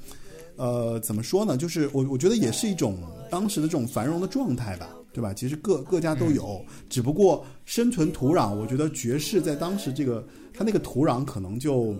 [0.56, 1.54] 呃，怎么说呢？
[1.54, 2.96] 就是我我觉得也是一种
[3.30, 5.34] 当时的这种繁荣的状态吧，对吧？
[5.34, 11.94] 其实各各家都有，只不过生存土壤，我觉得爵士在当时这个它那个土壤可能就，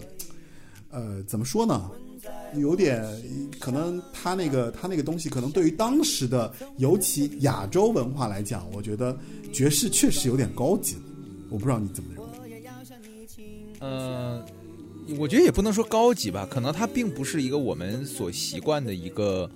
[0.91, 1.91] 呃，怎么说呢？
[2.55, 3.05] 有点
[3.59, 9.16] 可能，他那个他那个东西，可能对于当时的尤其亚洲文化来讲，我觉得
[9.53, 11.03] 爵士确实有点高级了。
[11.51, 12.29] 我不知道你怎么认为。
[13.81, 14.45] 呃、
[15.18, 19.49] 我觉得也不能说高级吧，可能它并不是一个我们所习惯的一个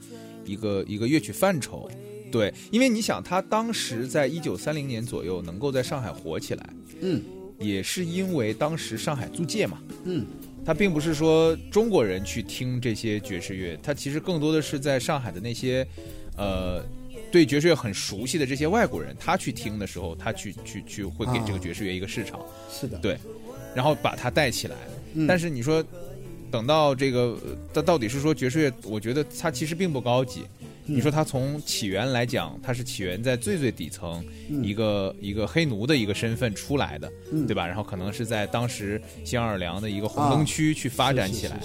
[0.44, 1.90] 一个一个乐曲范畴。
[2.30, 6.70] 对，因为你想，他当时在一九三零年左右能够在上海火起来，
[7.00, 7.20] 嗯
[7.58, 9.78] 也是因为当时上海租界嘛。
[10.04, 10.24] 嗯，
[10.64, 15.86] 他并不是说中国人去听这些爵士乐，他其实更多的是在上海的那些，
[16.36, 16.82] 呃，
[17.30, 22.40] 对爵士乐很熟悉的这些外国人，他去听的时候，他去去去会给这个爵士乐一个市场。
[22.70, 23.18] 是的，对，
[23.74, 24.76] 然后把它带起来。
[25.14, 25.84] 嗯但是你说，
[26.50, 30.44] 等到这个，呃它到底是说爵士乐，我觉得它其实并不高级。
[30.86, 37.66] 嗯你说它从起源来讲，它是起源在最最底层，嗯一个一个黑奴的一个身份出来的，嗯对吧？
[37.66, 41.60] 然后可能是在当时新奥尔良的一个红灯区去发展起来，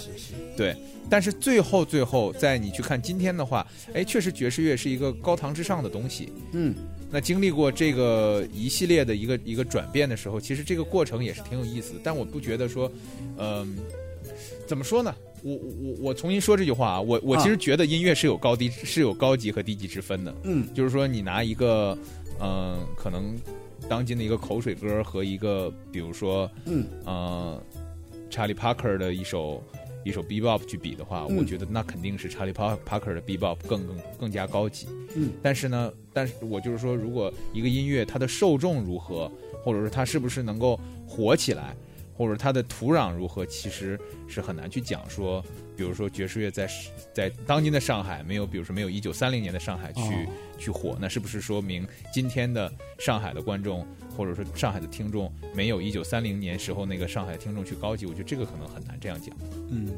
[0.55, 0.75] 对。
[1.09, 6.33] 但是最后最后，在你去看今天的话，哎，确实爵士乐是一个高堂之上的东西。
[6.51, 6.75] 嗯
[7.09, 11.99] 那经历过这个一系列的一个一个转变的时候，其实这个过程也是挺有意思的。
[12.03, 12.91] 但我不觉得说，
[13.37, 13.77] 嗯、
[14.67, 15.15] 怎么说呢？
[15.43, 17.41] 我我我重新说这句话啊，我我啊。
[17.41, 20.35] 其实觉得音乐是有高低是有高级和低级之分的。
[20.43, 20.67] 嗯。
[20.73, 21.97] 就是说，你拿一个
[22.39, 23.35] 嗯、可能
[23.89, 26.85] 当今的一个口水歌和一个比如说嗯。
[27.05, 27.61] 呃
[28.29, 29.63] 查理帕克的一首
[30.03, 31.37] 一首 bebop 去比的话，嗯。
[31.37, 34.87] 我觉得那肯定是查理帕帕克的 bebop 更更更加高级。
[35.15, 35.31] 嗯。
[35.41, 39.31] 但是呢，但是我就是说，如果一个音乐它的受众如何，
[39.63, 41.75] 或者说它是不是能够火起来，
[42.17, 45.43] 或者它的土壤如何，其实是很难去讲说。
[45.77, 46.67] 比如说爵士乐在
[47.13, 53.85] 在当今的上海没有，比如说没有一九三零年的上海去、哦去火，那是不是说明今天的上海的观众
[54.17, 58.07] 或者说上海的听众没有一九三零年时候那个上海的听众去高级？
[58.07, 59.37] 我觉得这个可能很难这样讲。
[59.69, 59.91] 嗯，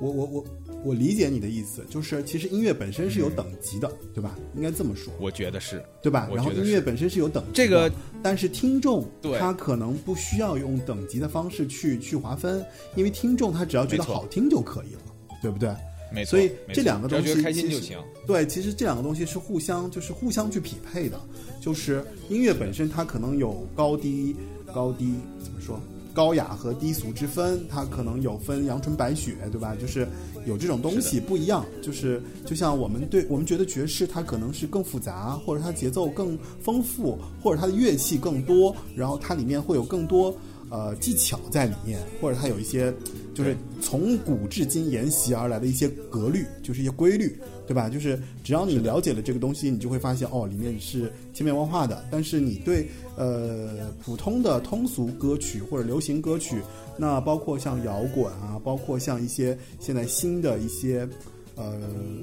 [0.00, 0.44] 我我我
[0.84, 4.36] 我理解你的意思，就是其实音乐本身是有等级的，对吧？
[4.56, 6.28] 应该这么说，我觉得是，对吧？
[6.34, 7.90] 然后音乐本身是有等级的，这个
[8.22, 12.64] 但是听众他可能不需要用等级的方式去去划分，
[12.96, 15.00] 因为听众他只要觉得好听就可以了，
[15.40, 15.74] 对不对？
[16.12, 16.30] 没错。
[16.30, 17.98] 所以这两个东西只要觉得开心其实就行。
[18.26, 21.18] 对，其实这两个东西是互相就是互相去匹配的，
[21.60, 24.34] 就是音乐本身它可能有高低
[24.72, 25.80] 高低怎么说
[26.14, 29.74] 高雅和低俗之分，它可能有分阳春白雪，对吧？
[29.74, 30.06] 就是
[30.46, 40.34] 有这种东西不一样，就是就像我们对我们觉得爵士它可能是更复杂，或者它节奏更丰富，或者它的乐器更多，然后它里面会有更多
[40.70, 42.94] 呃技巧在里面，或者它有一些
[43.34, 47.36] 就是从古至今沿袭而来的一些格律，就是一些规律，
[47.66, 47.88] 对吧？
[47.88, 52.04] 就是只要你了解了这个东西，你就会发现哦，里面是千变万化的。
[52.10, 56.62] 但是你对呃普通的通俗歌曲或者流行歌曲，
[56.96, 61.08] 那包括像摇滚啊，包括像一些现在新的一些。
[61.56, 61.80] 呃，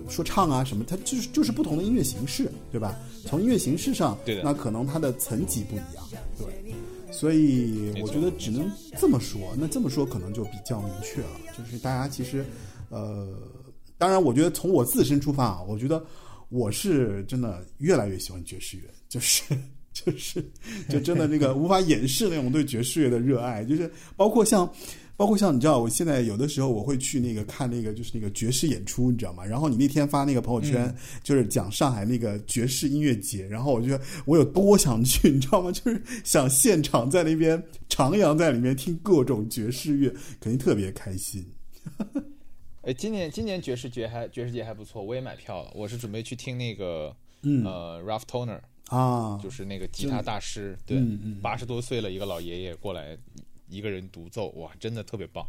[0.09, 2.99] 说唱啊什么，它就是就是不同的音乐形式，对吧？
[3.25, 6.03] 从音乐形式上，对那可能它的层级不一样，
[6.37, 6.73] 对。
[7.13, 8.69] 所以我觉得只能
[8.99, 12.45] 这么说，那这么说可能就比较明确了，就是大家其实，
[12.89, 13.25] 呃，
[14.01, 16.03] 当然，我觉得从我自身出发啊，我觉得
[16.49, 19.43] 我是真的越来越喜欢爵士乐，就是
[19.93, 20.43] 就是
[20.89, 24.67] 就真的那个无法掩饰那种对爵士乐的热爱，就是包括像。
[25.17, 29.45] 包括像你知道，我现在有的时候我会去那个看那个就是那个爵士演出，你知道吗？
[29.45, 30.91] 然后你那天发那个朋友圈，
[31.21, 35.71] 就是讲上海那个爵士音乐节，然后我觉得我有多想去， 你知道吗？
[35.71, 37.55] 就是想现场在那边
[37.87, 41.45] 徜徉在里面听各种爵士乐，肯定特别开心。
[42.83, 45.71] 哎，今年今年爵士节还爵士节还不错，我也买票了。
[45.75, 53.15] 我是准备去听那个、嗯呃 Ralph Toner，啊，就是那个吉他大师，对嗯嗯，八十多岁了一个老爷爷过来
[53.69, 55.45] 一个人独奏，哇，真的特别棒。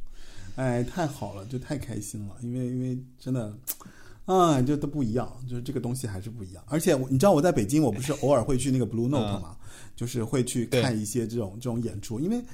[0.56, 3.56] 哎，太好了，就太开心了，因为因为真的，
[4.26, 6.62] 啊，就都不一样，就是这个东西还是不一样。
[6.68, 9.56] 而且你知道我在北京，我不是偶尔会去那个 Blue Note 嘛，
[9.96, 12.44] 就是会去看一些这种这种演出，因为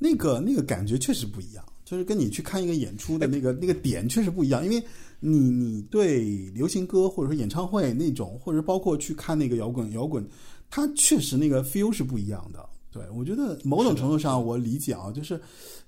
[0.00, 4.82] 那个那个感觉确实不一样，就是跟你去看一个演出的那个那个点确实不一样，因为
[5.20, 10.26] 你你对流行歌或者说演唱会那种，或者包括去看那个摇滚摇滚，
[10.70, 12.68] 它确实那个 feel 是不一样的。
[12.90, 15.40] 对我觉得某种程度上我理解啊，就是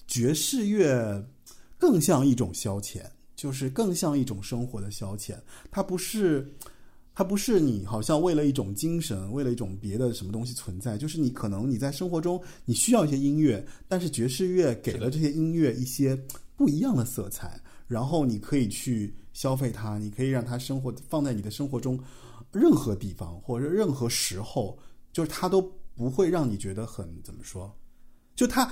[0.07, 1.25] 爵士乐
[1.79, 3.03] 更像一种消遣，
[3.35, 5.35] 就是更像一种生活的消遣，
[5.71, 6.53] 它不是。
[7.17, 16.15] 它不是你好像为了一种精神，为了一种别的什么东西存在，就是你可能你在生活中你需要一些音乐，但是爵士乐给了这些音乐一些
[16.57, 21.99] 不一样的色彩，然后你可以去消费它，你可以让它生活放在你的生活中
[22.53, 24.79] 任何地方或者任何时候，
[25.11, 25.63] 就是它都
[25.95, 27.75] 不会让你觉得很怎么说，
[28.35, 28.71] 就它。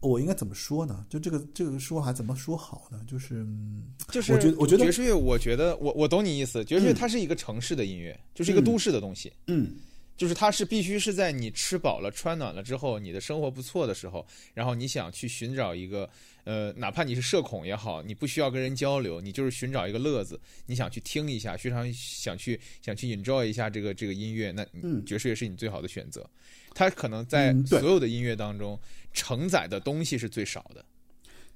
[0.00, 1.04] 我应该怎么说呢？
[1.08, 3.00] 就这个这个说还怎么说好呢？
[3.06, 6.64] 就是嗯就是我觉得我觉得爵士乐，我觉得我我懂你意思。
[6.64, 9.32] 爵士乐它是一个城市的音乐，就是一个都市的东西。
[9.46, 9.76] 嗯
[10.16, 16.06] 就是它是必须是在你吃饱了穿暖了之后，你的生活不错的时候，然后你想去寻找一个
[16.44, 26.28] 呃，哪怕你是社恐也好，你不需要跟人交流，你就是寻找一个乐子，你想去听一下，非常想去想去 enjoy 一下这个这个音乐，那嗯爵士乐是你最好的选择。
[26.74, 28.78] 它可能在所有的音乐当中
[29.12, 30.84] 承载的东西是最少的。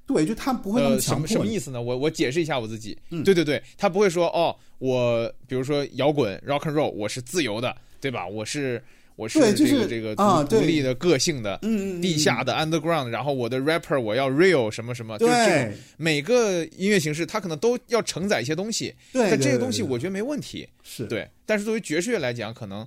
[0.06, 1.80] 对，就他不会那么呃，什么意思呢？
[1.80, 2.98] 我我解释一下我自己。
[3.08, 8.26] 嗯对对对，他不会说哦，我比如说摇滚 rock and roll，我是自由的，对吧？
[8.26, 8.82] 我是
[9.16, 10.14] 我是这个这个
[10.48, 20.68] 独立的个性的，嗯地下的 underground，然后我的 rapper 我要 real 什么什么，就是这对种每个音乐形式它可能都要承载一些东西，对，但这些东西我觉得没问题。
[20.82, 22.86] 是对，但是作为爵士乐来讲，可能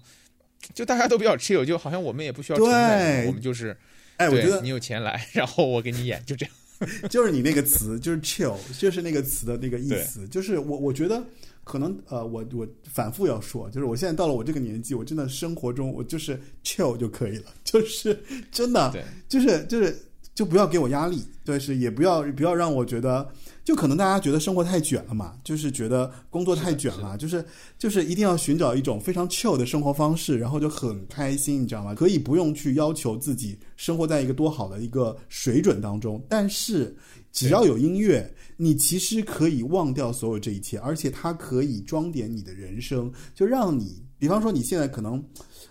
[0.74, 3.76] 就大家都比较 chill，就好像我们也不需要承载我们就是
[4.18, 6.54] 哎，我对觉得你有钱来，然后我给你演，就这样。
[7.10, 10.28] 就是你那个词，就是 chill，就是那个词的那个意思。
[10.28, 11.24] 就是我我觉得
[11.68, 18.18] 可能呃，我我反复要说，就是我现在到了我这个年纪，我真的生活中我就是 chill 就可以了，就是
[18.50, 19.94] 真的对，就是就是
[20.34, 23.28] 就不要给我压力，对，是也不要不要让我觉得，
[23.66, 27.44] 就可能大家觉得生活太卷了嘛，就是觉得工作太卷了，就是
[27.78, 31.94] 就是一定要寻找一种非常 chill 的生活方式，然后就很开心，你知道吗？
[31.94, 36.96] 可以不用去要求自己生活在一个多好的一个水准当中，但是
[37.32, 45.24] 只要有音乐，你其实可以忘掉所有这一切，而且它可以装点你的人生，就让你，比方说你现在可能。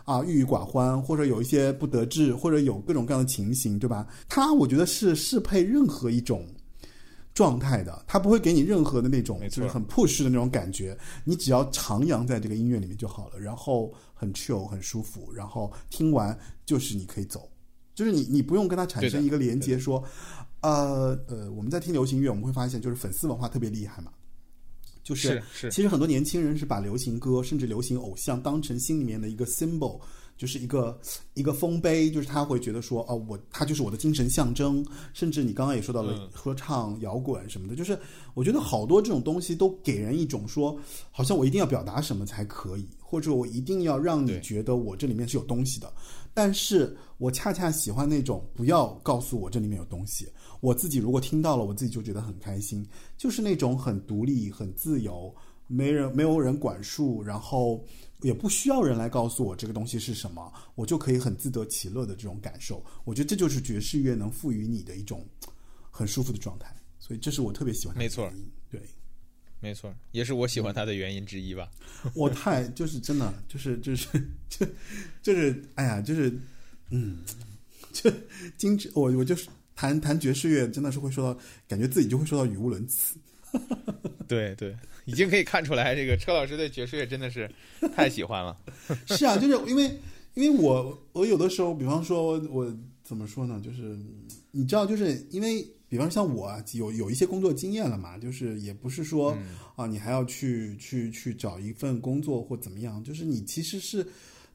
[0.05, 4.07] 啊，郁郁寡欢，或者有一些不得志，或者有各种各样的情形，对吧？
[4.29, 6.47] 它我觉得是适配任何一种
[7.35, 10.97] 状态的，它不会给你任何的那种就是很 push 的那种感觉。
[11.25, 17.51] 你只要徜徉在这个音乐里面就好了，然后很 chill 很舒服，然后听完就是你可以走，
[17.93, 20.01] 就是你你不用跟它产生一个连接，说，
[20.61, 24.11] 呃呃，我们在听流行乐，我们会发现就是粉丝文化特别厉害嘛，
[25.05, 30.01] 就是其实很多年轻人是把流行歌甚至流行偶像当成心里面的一个 symbol，
[30.37, 30.99] 就是一个
[31.35, 34.85] 一个丰碑，就是他会觉得说，哦，我他就是我的精神象征。
[35.13, 37.99] 甚至你刚刚也说到了嗯合唱、摇滚什么的，就是
[38.35, 40.79] 我觉得好多这种东西都给人一种说，
[41.11, 45.91] 好像我一定要表达什么才可以，或者我一定要让你觉得我这里面是有东西的。
[46.35, 50.29] 但是我恰恰喜欢那种不要告诉我这里面有东西，
[50.67, 52.85] 我自己如果听到了，我自己就觉得很开心，
[53.17, 55.33] 就是那种很独立、很自由，
[55.69, 57.87] 没人没有人管束，然后
[58.23, 62.85] 也不需要人来告诉我这个东西是什么，我就可以很自得其乐的这种感受。
[63.05, 65.25] 我觉得这就是爵士乐能赋予你的一种
[65.89, 68.29] 很舒服的状态，所以这是我特别喜欢它的没错。
[68.69, 68.83] 对
[69.61, 71.71] 没错，也是我喜欢他的原因之一吧。
[72.13, 74.09] 我太就是真的就是就是
[74.49, 74.67] 就
[75.23, 76.37] 就是哎呀就是
[76.91, 77.19] 嗯，
[77.93, 78.11] 就
[78.57, 83.17] 精致我我就是弹弹爵士乐真的是会说到，感觉自己就会说到语无伦次。
[84.27, 84.75] 对对，
[85.05, 87.49] 已经可以看出来，这个车老师对爵士乐真的是
[87.95, 88.57] 太喜欢了。
[89.07, 89.97] 是啊，就是因为
[90.35, 93.97] 因为我我有的时候，比方说我怎么说呢，就是
[94.51, 104.05] 你知道，就是因为比方像我啊有有一些工作经验了嘛，就是也不是说、嗯啊你还要去去去找一份工作或怎么样，就是你其实是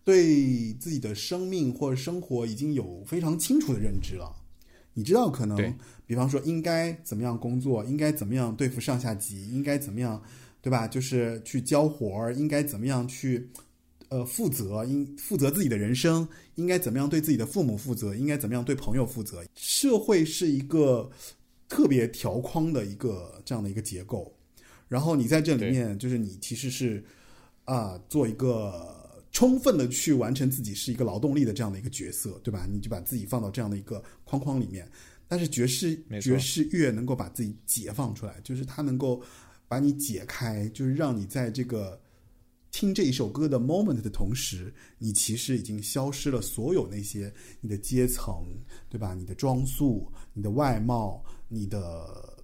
[0.03, 4.35] 对自己的生命或者生活已经有非常清楚的认知了。
[4.93, 10.22] 你知道可能，比方说应该怎么样工作，应该怎么样对付上下级，应该怎么样，
[10.61, 10.88] 对吧？
[10.88, 13.49] 就是去交活儿，应该怎么样去
[14.09, 19.43] 呃负责，应负责自己的人生，应该怎么样对自己的父母负责，应该怎么样对朋友负责。
[19.55, 21.09] 社会是一个
[21.69, 24.34] 特别条框的一个这样的一个结构，
[24.89, 27.03] 然后你在这里面，就是你其实是
[27.63, 29.01] 啊、做一个
[29.32, 32.68] 充分的去完成自己是一个劳动力的这样的一个角色，对吧？
[32.70, 34.90] 你就把自己放到这样的一个框框里面。
[35.28, 39.24] 但是爵士爵士乐能够把自己解放出来，就是它能够
[39.68, 41.98] 把你解开，就是让你在这个
[42.70, 48.44] 听这一首歌的 moment 的同时，你其实已经消失了所有那些你的阶层，
[48.90, 49.14] 对吧？
[49.14, 52.38] 你的装束、你的外貌、你的，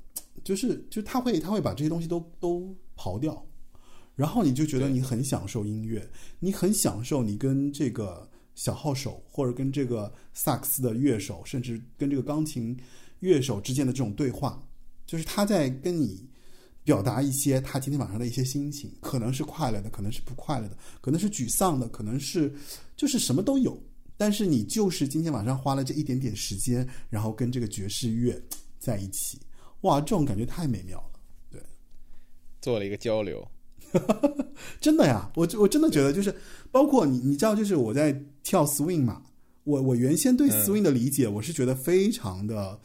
[0.45, 3.46] 就是就是他会他会把这些东西都都刨掉，
[4.17, 6.05] 然后你就觉得你很享受音乐，
[6.39, 12.75] 你很享受你跟这个小号手或者跟这个萨克斯的乐手，甚至跟这个钢琴
[13.19, 14.61] 乐手之间的这种对话，
[15.05, 16.27] 就是他在跟你
[16.83, 22.51] 表达一些他今天晚上的一些心情，可能是快乐的，可能是不快乐的，可能是沮丧的，可能是
[22.95, 23.79] 就是什么都有。
[24.17, 28.41] 但是你就是今天晚上花了这一点点时间，然后跟这个爵士乐
[28.79, 29.39] 在一起，
[29.81, 31.19] 哇，这种感觉太美妙了。
[31.51, 31.61] 对
[32.59, 33.47] 做了一个交流，
[34.81, 36.33] 真的呀，我我真的觉得就是，
[36.71, 38.11] 包括你，你知道，就是我在
[38.43, 39.21] 跳 swing 嘛，
[39.63, 42.79] 我我原先对嗯 swing 的理解，我是觉得非常的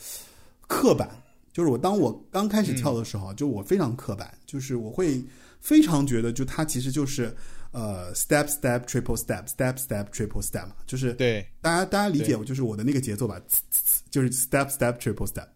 [0.67, 1.09] 刻板，
[1.53, 5.23] 就是我当我刚开始跳的时候，就我非常刻板，就是我会
[5.61, 7.35] 非常觉得，就它其实就是
[7.73, 13.41] 呃 step step triple step step step triple step 嘛，就是对大家大家理解我就是我的那个节奏吧，
[14.11, 15.47] 就是 step step triple step。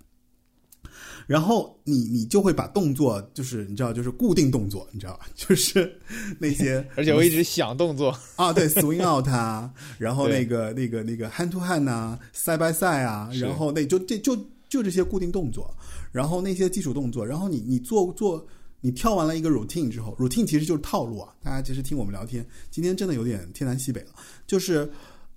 [1.26, 5.26] 然后你你就会把动作就是你知道就是固定动作，你知道吧？
[5.34, 5.92] 就是
[6.38, 14.36] 那些 而且我一直想动作，啊，对，swing out 啊， 然后那个那个那个 hand to hand 啊，side by side 啊，然后那就这就
[14.68, 15.68] 就这些固定动作，
[16.12, 18.46] 然后那些基础动作，然后你你做做
[18.80, 21.34] 你跳完了一个 routine 之后，routine 其实就是套路啊。
[21.42, 24.08] 大家其实听我们聊天，今天真的有点天南西北了，
[24.46, 24.88] 就是。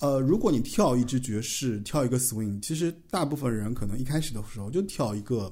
[0.02, 5.52] 呃，如果你跳一支爵士，跳一个 swing，其实大部分人可能一开始的时候就跳一个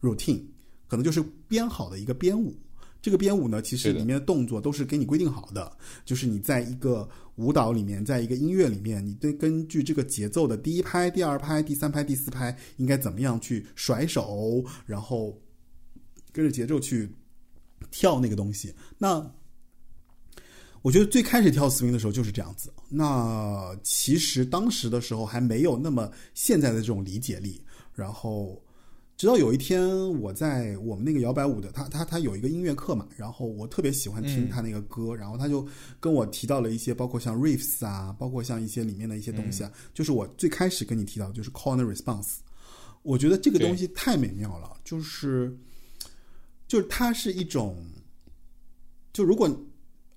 [0.00, 0.42] routine，
[0.88, 2.56] 可能就是编好的一个编舞。
[3.02, 5.70] 这个编舞呢，其实里面的动作都是给你规定好的，
[6.04, 15.40] 就是你在一个舞蹈里面，在一个音乐里面，你对根据这个节奏的第一拍、第二拍、第三拍、第四拍，应该怎么样去甩手，然后
[16.32, 17.08] 跟着节奏去
[17.92, 18.74] 跳那个东西。
[18.98, 19.24] 那
[20.82, 22.72] 我觉得最开始跳 swing 的时候就是这样子。
[22.88, 27.62] 那其实当时的时候还没有那么现在的这种理解力。
[27.94, 28.62] 然后
[29.16, 29.88] 直到有一天，
[30.20, 35.66] 我在我们那个摇摆舞的，他他他有一个音乐课嘛，然后我特别喜欢听他那个歌，然后他就
[35.98, 42.36] 跟我提到了一些，包括像 riffs 啊，包括像一些里面的一些东西啊，就是我最开始跟你提到就是 corner response。
[43.02, 45.56] 我觉得这个东西太美妙了，就是
[46.68, 47.74] 就是它是一种，
[49.14, 49.48] 就如果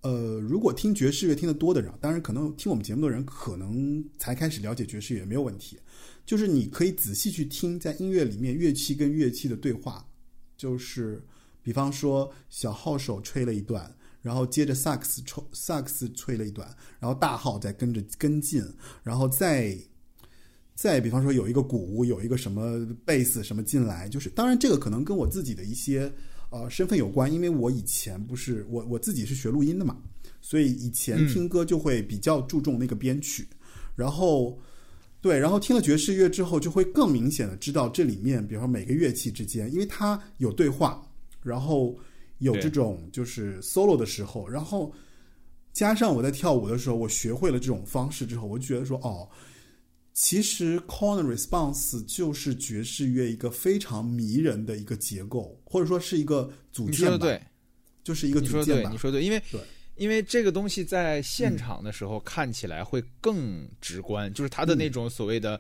[0.02, 5.78] 呃，如果听爵士乐听得多的人，当然可能听我们节目的人可能才开始了解爵士乐没有问题，
[6.26, 10.08] 就是你可以仔细去听在音乐里面乐器跟乐器的对话，
[10.56, 11.22] 就是
[11.62, 18.64] 比方说小号手吹了一段，然后接着萨克斯吹萨克斯吹了一段，然后大号再跟着跟进，
[19.04, 19.78] 然后再
[20.76, 26.10] 再比方说有一个鼓，有一个什么贝斯什么进来，就是当然这个可能跟我自己的一些
[26.50, 29.98] 呃身份有关，因为我以前不是我我自己是学录音的嘛，
[30.42, 33.48] 所以以前听歌就会比较注重那个编曲，
[33.96, 34.60] 然后
[35.22, 41.06] 对，然后听了爵士乐之后，就会更明显的知道这里面，比方说每个乐器之间，因为它有对话，
[41.44, 41.98] 然后
[42.40, 44.92] 有这种就是 solo 的时候，然后
[45.74, 49.28] 加上我在跳舞的时候，我学会了这种方式之后，我就觉得说哦。
[50.22, 57.42] 其实 corner response 就是爵士乐一个非常迷人的一个结构，或者说是一个组你说件吧，的对，
[58.04, 58.98] 就是一个你说的对，组件吧你。
[58.98, 59.62] 说的对，因为对
[59.96, 65.60] 因为这个东西在现场的时候看起来会更直观，就是它的那种所谓的。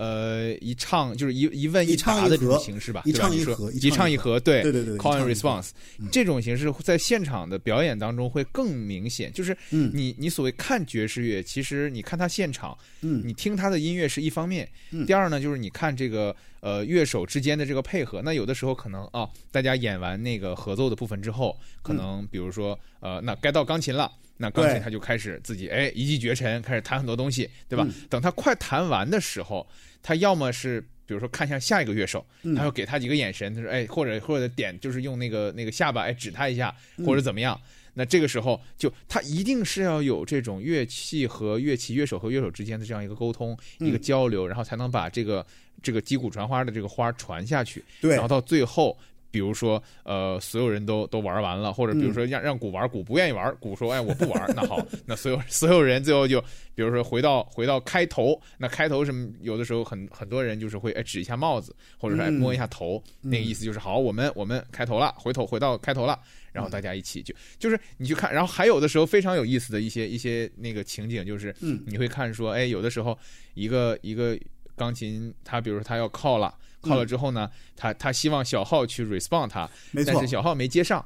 [0.00, 5.72] 呃，一唱就是一一问一答的这种形式吧，一唱一和一一唱一和对对对对，call and response
[6.10, 9.30] 这种形式在现场的表演当中会更明显。
[9.30, 18.22] 就是嗯你你所谓看爵士乐，其实你看他现场，嗯你听他的音乐是一方面，嗯第二呢就是你看这个呃乐手之间的这个配合。
[18.22, 24.10] 那有的时候可能啊，大家演完那个合奏的部分之后，可能比如说呃，那该到钢琴了。
[24.42, 27.84] 那钢琴他就开始自己哎一骑绝尘，开始弹很多东西，对吧？
[27.86, 29.68] 嗯等他快弹完的时候，
[30.02, 37.60] 他要么是比如说看向下一个乐手，嗯他要给他几个眼神，他说哎，或者或者点就是用那个那个下巴哎指他一下，嗯或者怎么样。
[37.92, 45.44] 那这个时候就他一定是要有这种乐器和乐器、乐手和乐手之间的这样一个沟通、嗯一个交流，然后才能把这个
[45.82, 47.84] 这个击鼓传花的这个花传下去。
[48.00, 48.96] 对然后到最后
[49.30, 56.40] 比如说，呃，所有人都都玩完了，或者比如说让让鼓玩，鼓不愿意玩，鼓说，哎，我不玩，那好，那所有所有人最后就，
[56.74, 66.18] 比如说回到回到开头，那开头什么，有的时候很很多人就是会哎指一下帽子，或者说哎摸一下头，那个意思就是好，我们我们开头了，回头回到开头了，
[66.52, 71.80] 然后大家一起就就是你去看，然后还有的时候非常有意思的一些一些那个情景，就是嗯。
[71.86, 73.16] 你会看说，哎，有的时候
[73.54, 74.38] 一个一个
[74.76, 76.52] 钢琴，他比如说他要靠了。
[76.80, 80.12] 靠了之后呢，他他希望小号去 respond 他，没错。
[80.12, 81.04] 但是，小号没接上，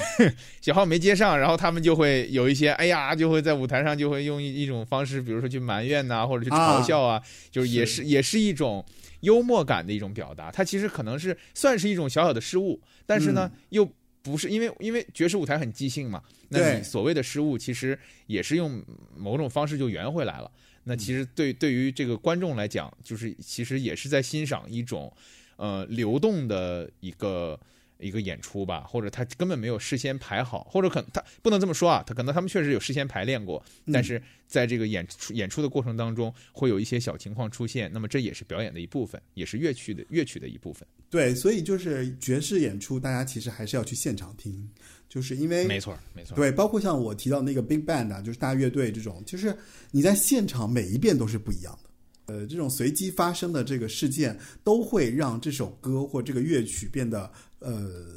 [0.60, 8.84] 小号没接上，然后他们就会有一些，哎呀，就会在舞台上就会用一一种方式，比如说去埋怨呐、或者去嘲笑啊，就是也是也是一种
[9.20, 10.50] 幽默感的一种表达。
[10.50, 13.88] 它其实可能是算是一种小小的失误，但是呢，又
[14.22, 18.82] 不是因为因为爵士舞台很即兴嘛，那你所谓的失误其实也是用
[19.16, 20.50] 某种方式就圆回来了。
[20.84, 25.12] 那其实对对于这个观众来讲，就是其实也是在欣赏一种
[25.56, 27.58] 呃流动的一个
[27.98, 40.86] 一个演出吧，或者他根本没有事先排好，或者可能他不能这么说啊，他可能他们确实有事先排练过，但是在这个演出演出的过程当中会有一些小情况出现，那么这也是表演的一部分，也是乐曲的乐曲的一部分。
[41.08, 44.68] 对，所以就是爵士演出，大家其实还是要去现场听，
[45.12, 49.54] 就是因为没错，没错，对，包括像我提到那个 big band 啊，就是大乐队这种，就是
[49.90, 52.32] 你在现场每一遍都是不一样的。
[52.32, 54.34] 呃，这种随机发生的这个事件，
[54.64, 58.16] 都会让这首歌或这个乐曲变得呃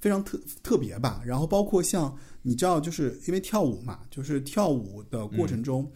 [0.00, 1.22] 非常特特别吧。
[1.24, 2.12] 然后包括像
[2.42, 5.88] 你知道，就是因为跳舞嘛，就是跳舞的过程中，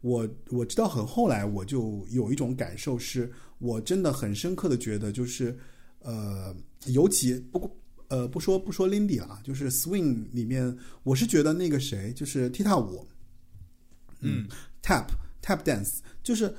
[0.00, 5.54] 我我知道很后来我就有一种感受是，我真的很深刻的觉得，就是
[6.00, 7.70] 呃，尤其不过。
[8.08, 13.06] 呃，不说不说 Lindy 了啊，就是 Swing 里面，我是觉得那个谁，就是踢踏舞，
[14.20, 14.46] 嗯
[14.82, 15.08] ，Tap
[15.42, 16.54] Tap Dance，就是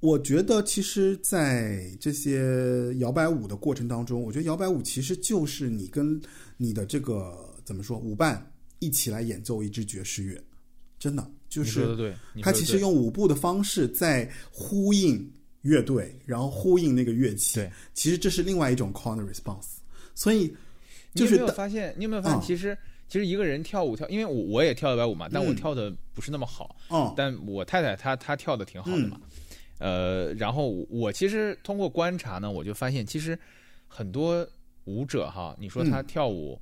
[0.00, 6.20] 我觉得其实，在这些摇摆舞的过程当中，我觉得摇摆舞其实就是你跟
[6.56, 10.40] 你的这个怎么说舞伴一起来演奏一支爵士乐，
[10.98, 15.28] 真的就是他其实用舞步的方式在呼应
[15.62, 19.78] 乐队，然后呼应那个乐器，对，其实这是另外一种 corner response，
[20.14, 20.54] 所以
[21.14, 21.94] 就是当没有发现？
[21.96, 22.38] 你有没有发现？
[22.38, 22.76] 啊其实、
[23.08, 26.76] 其实一个人跳舞跳，因为我我也跳摇摆舞嘛，但我嗯跳的不是那么好。
[26.90, 29.20] 嗯，但我太太她她跳的挺好的嘛。
[29.78, 33.38] 呃，然后我其实通过观察呢，我就发现其实
[33.86, 34.46] 很多
[34.84, 36.60] 舞者哈，你说他嗯跳舞、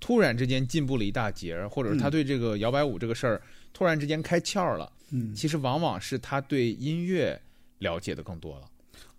[0.00, 3.40] 突然之间进步了一大截儿，或者是他嗯对这个摇摆舞这个事儿
[3.72, 7.40] 突然之间开窍了，嗯其实往往是他对音乐
[7.78, 8.68] 了解的更多了。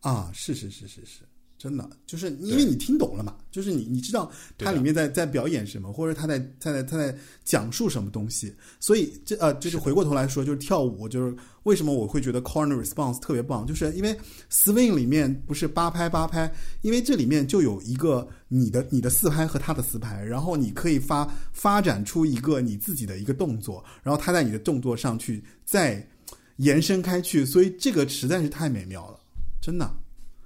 [0.02, 1.22] 啊，是是是是是，
[1.60, 7.14] 真的，就是因为你听懂了嘛，就是你你知道它里面在在表演什么，或者他在他在他在
[7.44, 14.18] 讲述什么东西，所以这呃，就是回过头来说，就是跳舞，就是为什么我会觉得 corner response 特别棒，就是因为
[14.50, 16.50] swing 里面不是八拍八拍，
[16.82, 26.08] 因为这里面就有一个你的你的四拍和他的四拍，然后你可以发发展出一个你自己的一个动作，然后他在你的动作上去再
[26.56, 29.20] 延伸开去，所以这个实在是太美妙了，
[29.62, 29.94] 真的。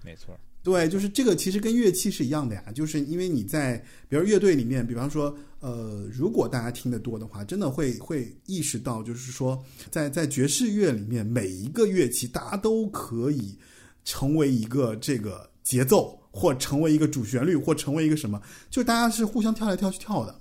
[0.04, 2.64] 没错，对，就是这个，其实跟乐器是一样的呀。
[2.74, 3.78] 就是因为你在，
[4.08, 9.62] 比如乐队里面，比方说，呃，如果大家听得多的话，真的会会意识到，就是说，
[9.92, 13.58] 在在爵士乐里面，每一个乐器，大家都可以
[14.06, 20.34] 成为一个这个节奏，或成为一个主旋律，或成为一个什么，就大家是互相跳来跳去跳的，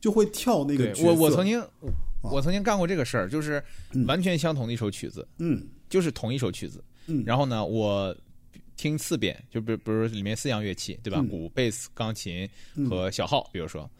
[0.00, 1.04] 就会跳那个角色。
[1.04, 1.62] 我我曾经
[2.22, 8.14] 我曾经干过这个事儿，就是嗯完全相同的一首曲子，嗯就是同一首曲子，嗯然后呢，我
[8.78, 11.18] 听四遍，就比如比如里面四样乐器，对吧？
[11.20, 11.28] 嗯。
[11.28, 12.48] 鼓、贝斯、钢琴
[12.88, 13.90] 和小号，比如说，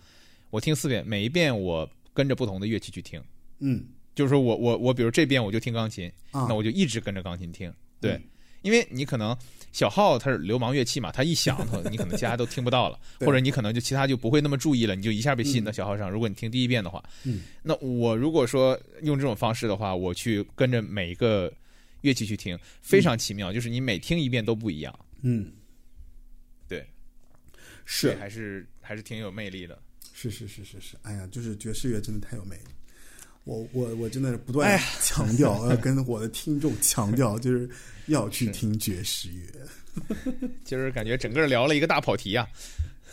[0.48, 3.22] 我听四遍，每一遍我跟着不同的乐器去听，
[3.58, 3.84] 嗯。
[4.14, 8.22] 就是说我我我，比如这遍我就听钢琴，啊，那我就一直跟着钢琴听，对，嗯。
[8.62, 9.36] 因为你可能
[9.70, 16.10] 小号它是流氓乐器嘛，它一响，它你可能其他都听不到了， 或者你可能就其他就不会那么注意了，你就一下被吸引到小号上。
[16.10, 21.52] 如果你听第一遍的话，嗯，那我如果说用这种方式的话，我去跟着每一个
[22.02, 25.52] 乐器去听，非常奇妙，就是你每听一遍都不一样，嗯。
[26.68, 26.86] 对，
[27.84, 28.14] 是。
[28.16, 29.78] 还是还是挺有魅力的。
[30.12, 32.64] 是是是是是，哎呀，就是爵士乐真的太有魅力。
[33.44, 37.70] 我我我真的是不断强调， 要跟我的听众强调，就是
[38.06, 39.44] 要去听爵士乐。
[40.64, 42.46] 就是感觉整个聊了一个大跑题啊，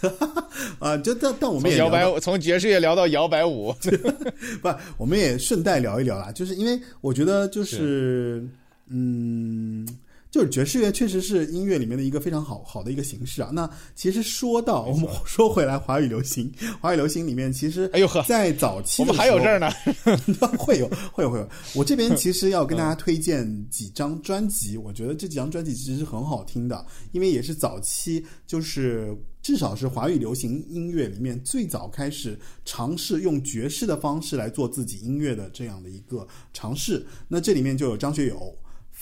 [0.79, 0.97] 啊。
[0.97, 3.73] 就但但我们从也摇摆舞，从爵士乐聊到摇摆舞，
[4.61, 8.45] 不，我们也顺带聊一聊啦，就是因为我觉得就是
[8.87, 9.87] 嗯。
[10.31, 13.51] 就是爵士乐确实是音乐里面的一个非常好好的一个形式啊。
[13.53, 16.51] 那其实说到我们说回来，华语流行，
[16.81, 19.71] 华语流行里面其实，哎呦呵在早期我们还有这儿呢。
[20.59, 21.49] 会有会有会有。
[21.73, 37.07] 我这边其实要跟大家推荐几张专辑，我觉得这几张专辑其实是很好听的，因为也是早期就是至少是华语流行音乐里面最早开始尝试用爵士的方式来做自己音乐的这样的一个尝试。
[37.29, 38.53] 那这里面就有张学友。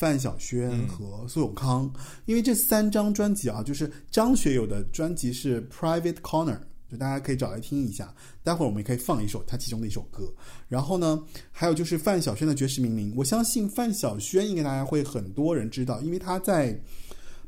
[0.03, 1.89] 范晓萱和苏永康，
[2.25, 6.57] 因为这三张专辑啊，就是张学友的专辑是《Private Corner》，
[6.91, 8.13] 就大家可以找来听一下。
[8.43, 10.29] 待会儿我们也可以放一首他其中的一首歌。
[10.67, 11.23] 然后呢，
[11.53, 16.77] 还有就是范晓萱的《绝世名伶》，我相信范晓萱应该大家会很多人知道，因为他在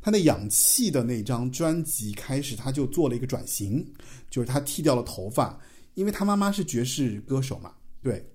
[0.02, 3.86] 他的氧气的那张专辑开始，他就做了一个转型，
[4.30, 5.60] 就是他剃掉了头发，
[5.95, 8.26] 因为他妈妈是爵士歌手嘛，对。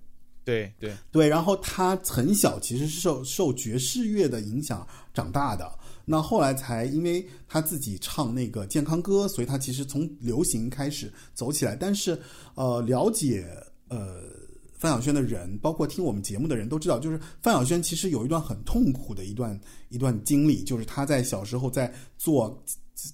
[0.43, 5.71] 对对对，然后他很小其实是受受爵士乐的影响长大的，
[6.05, 11.75] 那后来才因为他自己唱那个健康歌，所以他其实从流行开始走起来。
[11.75, 12.19] 但是，
[12.55, 13.47] 呃，了解
[13.87, 14.21] 呃
[14.73, 19.59] 范晓萱的人，包括听我们节目的人都知道，就是范晓萱其实有一段很痛苦的一段
[19.89, 22.63] 一段经历，就是他在小时候在做。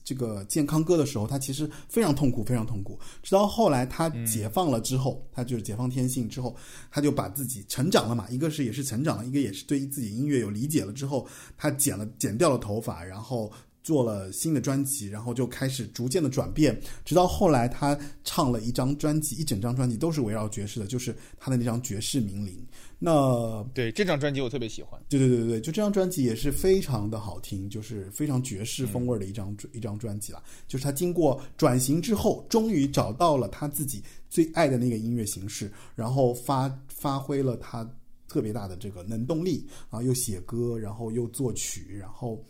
[0.03, 2.99] 这个健康歌的时候，他其实非常痛苦，非常痛苦。
[3.21, 6.55] 直到后来他解放了之后，他就是解放天性之后，
[6.89, 8.27] 他就把自己成长了嘛。
[8.29, 11.27] 一个是也是成长了，一个也是对于自己音乐有理解了之后，
[11.57, 13.51] 他剪了剪掉了头发，然后
[13.83, 16.77] 做了新的专辑，然后就开始逐渐的转变。
[17.05, 22.53] 直到后来他唱了一张专辑，一整张专辑都是围绕爵士的，就是他的那张《爵士名伶》。
[22.99, 30.41] 那对这张专辑我特别喜欢，对对对对对，就这张专辑也是非常的好听，就是非常爵士风味的一张一张专辑了。
[30.67, 37.87] 就是他经过转型之后，终于找到了他自己最爱的那个音乐形式，然后发发挥了他
[38.27, 42.43] 特别大的这个能动力啊，又写歌，然后又作曲，然后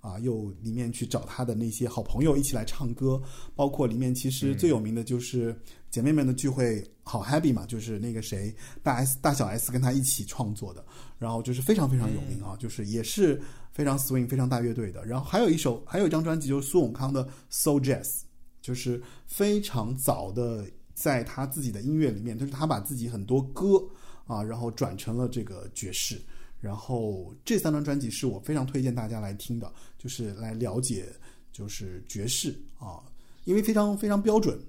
[0.00, 3.20] 啊又里面去找他的那些好朋友一起来唱歌，
[3.56, 5.60] 包括里面其实最有名的就是
[5.90, 6.84] 姐妹们的聚会。
[7.02, 10.84] 好 happy 嘛，就是那个谁大 S 大小 S 跟他一起创作的，
[11.18, 13.40] 然后就是非常非常有名啊，就是也是
[13.72, 15.02] 非常 swing 非常大乐队的。
[15.06, 18.24] 然后还有一首，还有一张专辑就是苏永康的 Soul Jazz，
[18.60, 23.82] 就是非常早的在他自己的音乐里面，就是他把自己很多歌
[24.26, 26.20] 啊，然后转成了这个爵士。
[26.60, 31.06] 然后这三张专辑是我非常推荐大家来听的，就是来了解
[31.50, 33.00] 就是爵士啊，
[33.44, 34.60] 因为非常非常标准。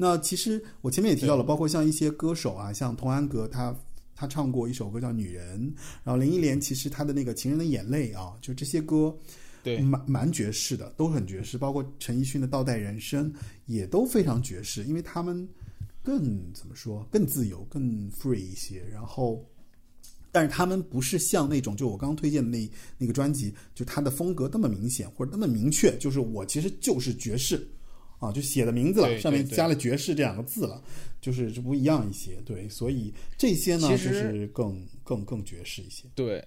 [0.00, 3.76] 那其实我前面也提到了，包括像一些歌手啊，像童安格，他
[4.14, 5.60] 他唱过一首歌叫《女人》，
[6.04, 9.12] 然后林忆莲其实她的那个《情人的眼泪》啊，就这些歌，
[9.64, 11.58] 对，蛮蛮爵士的，都很爵士。
[11.58, 13.28] 包括陈奕迅的《倒带人生》
[13.66, 15.48] 也都非常爵士，因为他们
[16.00, 16.22] 更
[16.54, 18.84] 怎么说，更自由、更 free 一些。
[18.92, 19.44] 然后，
[20.30, 27.68] 但是他们不是像那种就我刚刚推荐的那那个专辑，就他的风格那么明显或者那么明确，就是我其实就是爵士。
[28.18, 30.82] 啊，就写的名字了，上面加了爵士这两个字了，
[31.20, 36.04] 就是这不一样一些，对，所以这些呢就是更更更爵士一些。
[36.14, 36.44] 对，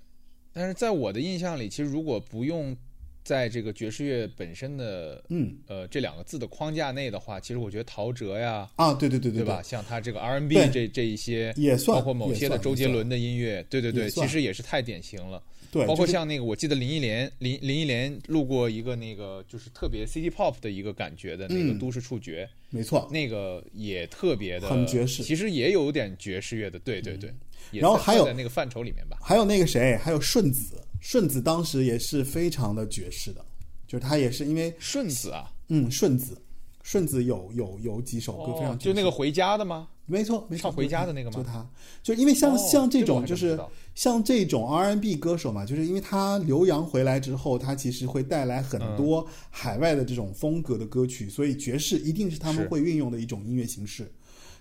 [0.52, 2.76] 但是在我的印象里，其实如果不用
[3.23, 15.41] 在这个爵士乐本身的嗯呃这两个字的框架内的话，其实我觉得陶喆呀啊，对对对对吧，像他这个 R&B 这这一些也算包括某些的周杰伦的音乐，对对对，其实也是太典型了。
[15.72, 27.34] 对，包括像那个，我记得林忆莲林林忆莲录过一个那个就是特别 City Pop 的一个感觉的那个嗯都市触觉，没错，那个也特别的很爵士嗯其实也有点爵士乐的，对对对。
[27.72, 29.18] 然后还有在那个范畴里面吧。
[29.22, 33.45] 还有那个谁，还有顺子，顺子当时也是非常的爵士的，
[33.88, 36.38] 就是他也是因为顺子啊，嗯顺子，
[36.84, 39.88] 顺子有有有几首歌非常哦、就那个回家的吗？
[40.06, 41.69] 没错，没错，唱回家的那个吗就他，
[42.03, 43.57] 就因为像、哦像这种就是
[43.93, 54.09] 像这种 R&B 歌手嘛，就是因为他留洋回来之后，他其实会带来很多海外的这种风格的歌曲，所以爵士一定是他们会运用的一种音乐形式。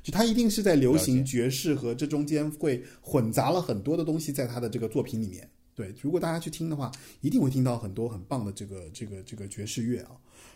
[0.02, 5.48] 就他一定是在流行爵士和这中间会混杂了很多的东西在他的这个作品里面。
[5.74, 6.90] 对，如果大家去听的话，
[7.20, 10.12] 一定会听到很多很棒的这个这个这个爵士乐啊。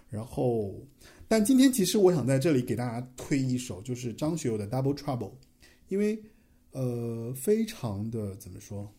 [0.08, 0.74] 然后，
[1.28, 5.30] 但今天其实我想在这里给大家推一首，就是张学友的《Double Trouble》，
[5.88, 6.22] 因为
[6.74, 8.92] 呃，非常的怎么说，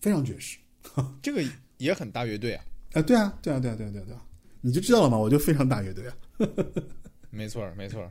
[0.00, 0.58] 非常爵士
[1.22, 1.42] 这个
[1.76, 2.64] 也很大乐队啊，
[2.94, 4.22] 啊、对啊，对啊，对啊，对啊，对啊，对啊，
[4.62, 6.16] 你就知道了嘛，我就非常大乐队啊。
[7.30, 8.10] 没错儿没错儿，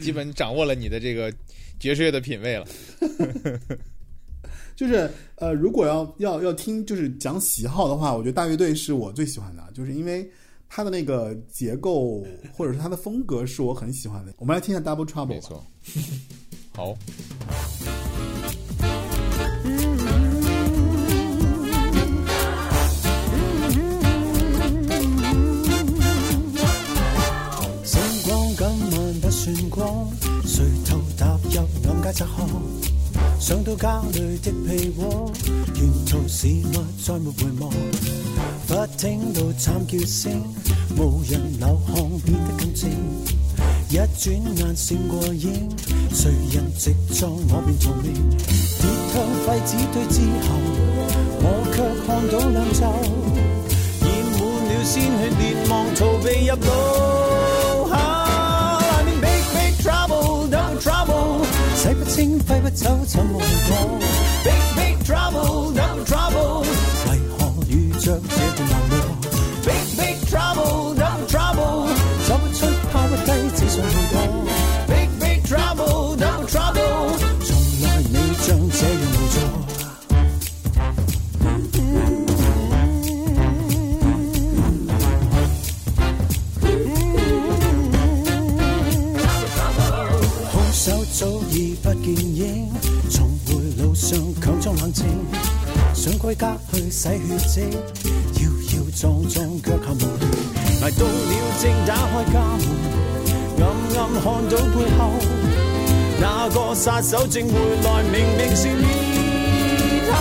[0.00, 1.34] 基本掌握了你的这个
[1.80, 2.64] 爵士乐的品味了。
[4.76, 10.30] 就是呃，如果要要要听，就是讲喜好的话，我觉得大乐队是我最喜欢的，就是因为
[10.68, 14.32] 它的那个结构或者是它的风格是我很喜欢的。
[14.38, 15.34] 我们来听一下 Double Trouble 吧。
[15.34, 15.66] 没错，
[16.78, 16.94] 好，
[27.82, 30.08] 星光今晚不算光，
[30.46, 32.48] 垂頭踏入暗街窄巷，
[33.40, 35.32] 想到家里的被窝，
[35.74, 36.74] 沿途事物
[37.04, 37.72] 再沒回望，
[38.68, 40.44] 不聽到慘叫聲，
[40.96, 42.90] 無人流汗變得更静。
[43.90, 45.68] 一轉眼閃過影，
[46.12, 48.12] 誰人直撞我便逃命，
[48.78, 50.48] 跌向废纸堆之後，
[51.40, 51.76] 我卻
[52.06, 52.80] 看到两袖，
[54.02, 56.66] 染滿了鲜血，連忙逃避入腦。
[57.92, 57.96] 啊
[58.80, 63.72] I'm in big big trouble, double trouble，洗不清揮不走，怎麼講
[64.44, 65.87] ？Big big trouble, no trouble
[94.68, 95.02] 上強裝冷靜，
[95.94, 97.16] 想歸家去洗血
[97.48, 97.70] 跡，
[98.34, 98.42] 搖
[98.74, 100.26] 搖撞撞腳下無力，
[100.82, 101.10] 捱到了
[101.60, 102.36] 正打開家
[103.56, 103.64] 門，暗
[103.96, 105.00] 暗看到背後
[106.20, 108.68] 那個殺手正回來，明明是
[110.10, 110.12] 他。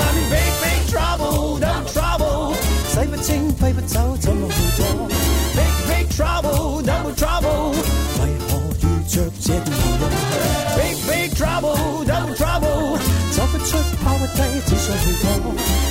[0.00, 2.54] i'm big big trouble, double trouble，
[2.88, 3.28] 洗不清
[3.58, 4.84] 揮不走，怎麼去躲
[5.54, 7.72] ？Big big trouble, double trouble，
[8.20, 8.50] 為何
[8.80, 10.04] 遇着這段難路
[10.76, 11.76] ？Big big trouble,
[14.66, 15.24] 只想去躲。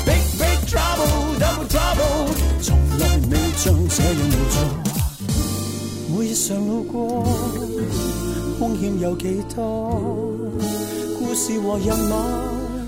[0.05, 2.67] Big big trouble, double trouble，从
[2.99, 4.55] 来未像这样无助。
[6.17, 6.93] 每日常路过，
[8.59, 9.59] 风险有几多？
[11.17, 12.11] 故事和人物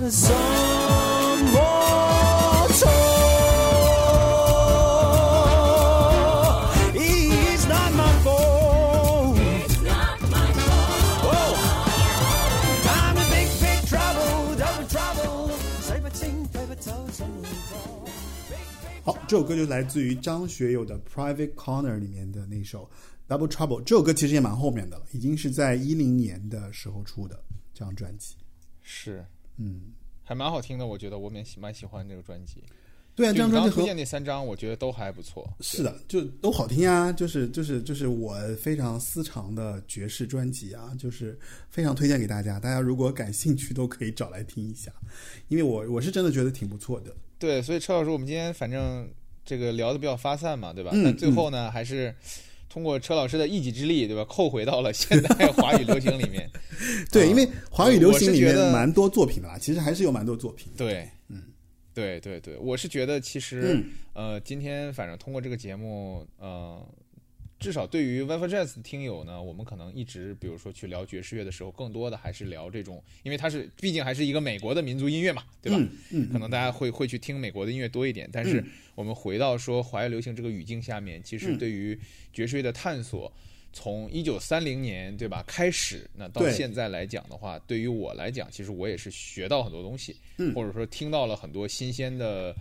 [0.10, 0.30] 什
[1.54, 1.56] 么
[2.74, 2.80] 错
[19.32, 22.84] 这首歌就来自于张学友的《Private Corner》里面的那首
[23.34, 23.80] 《Double Trouble》。
[23.86, 27.42] 这首歌其实也蛮后面的了，已经是在一零年的时候出的
[27.74, 28.36] 这张专辑。
[28.82, 29.26] 是
[29.56, 32.62] 嗯，还蛮好听的，我觉得我蛮喜蛮喜欢这个专辑。
[33.16, 35.50] 对啊，这张专辑和推荐那三张，我觉得都还不错。
[35.62, 41.40] 是的，就都好听啊，就是就是就是我非常私藏的爵士专辑啊，就是
[41.70, 42.60] 非常推荐给大家。
[42.60, 44.92] 大家如果感兴趣，都可以找来听一下，
[45.48, 47.16] 因为我我是真的觉得挺不错的。
[47.40, 49.10] 对，所以车老师，我们今天反正
[49.46, 50.92] 这个聊的比较发散嘛，对吧？
[50.94, 52.14] 嗯但最后呢，还是
[52.70, 54.24] 通过车老师的一己之力，对吧？
[54.26, 56.50] 扣回到了现代华语流行里面。
[57.12, 60.72] 对，啊因为华语流行里面蛮多作品的啦，其实还是有蛮多作品。
[60.78, 61.44] 对，嗯，
[61.94, 66.82] 对对对，我是觉得其实、嗯呃，今天反正通过这个节目，呃，
[67.62, 75.78] 至少对于 w i f i Jazz 的听友呢，我们可能一直比如说去聊爵士乐的时候，更多的还是聊这种，因为它是毕竟还是一个美国的民族音乐嘛，对吧？
[75.80, 81.98] 嗯嗯可能大家会会去听美国的音乐多一点，但是嗯我们回到说华语流行这个语境下面，其实嗯对于
[82.34, 83.32] 爵士乐的探索。
[83.74, 92.54] 从一九三零年对吧开始，那到现在来讲的话，对于我来讲，其实我也是学到很多东西，嗯或者说听到了很多新鲜的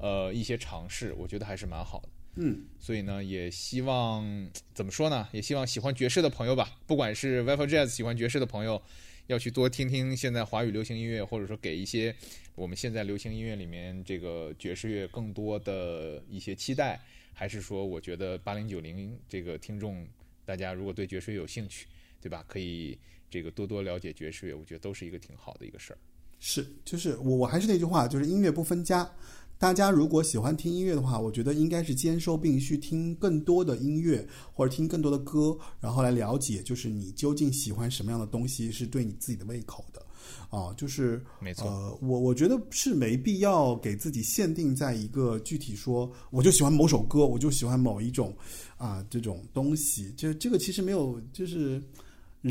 [0.00, 2.08] 呃一些尝试，我觉得还是蛮好的。
[2.36, 5.26] 嗯，所以呢，也希望怎么说呢？
[5.32, 8.80] 也希望喜欢爵士的朋友吧，不管是 w i f i Jazz 喜欢爵士的朋友，
[9.26, 12.14] 要去多听听现在华语流行音乐，或者说给一些
[12.54, 17.00] 我们现在流行音乐里面这个爵士乐更多的一些期待，
[17.32, 20.06] 还是说，我觉得八零九零这个听众，
[20.44, 21.86] 大家如果对爵士乐有兴趣，
[22.20, 22.44] 对吧？
[22.46, 22.98] 可以
[23.30, 25.98] 这个多多了解爵士乐，我觉得都是一个挺好的一个事儿。
[26.38, 29.10] 是，就是我我还是那句话，就是音乐不分家。
[29.58, 40.02] 大家如果喜欢听音乐的话，我觉得应该是兼收并蓄，听更多的音乐或者听更多的歌，然后来了解，就是你究竟喜欢什么样的东西是对你自己的胃口的。
[40.50, 48.34] 啊，就是没错呃，我我觉得是没必要给自己限定在一个具体说，我就喜欢某首歌，我就喜欢某一种
[48.76, 51.82] 啊这种东西，这这个其实没有，就是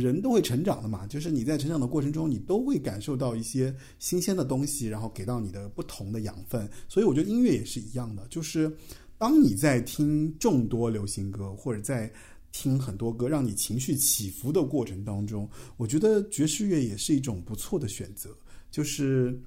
[0.02, 6.70] 人都会成长的嘛，就是你在成长的过程中，你都会感受到一些新鲜的东西，然后给到你的不同的养分。
[6.88, 8.72] 所以我觉得音乐也是一样的，就是
[9.18, 12.12] 当你在听众多流行歌，或者在
[12.52, 18.30] 听很多歌，让你情绪起伏的过程当中，我觉得爵士乐也是一种不错的选择，
[18.70, 19.40] 就是。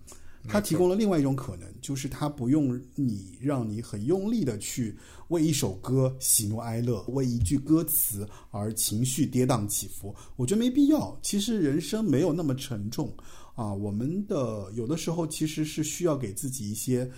[0.47, 4.97] 它提供了另外一种可能，就是它不用你让你很用力的去
[5.28, 10.15] 为一首歌喜怒哀乐，为一句歌词而情绪跌宕起伏。
[10.36, 11.19] 我觉得没必要。
[11.23, 13.12] 其实人生没有那么沉重
[13.55, 17.10] 啊，我们的有的时候其实是需要给自己一些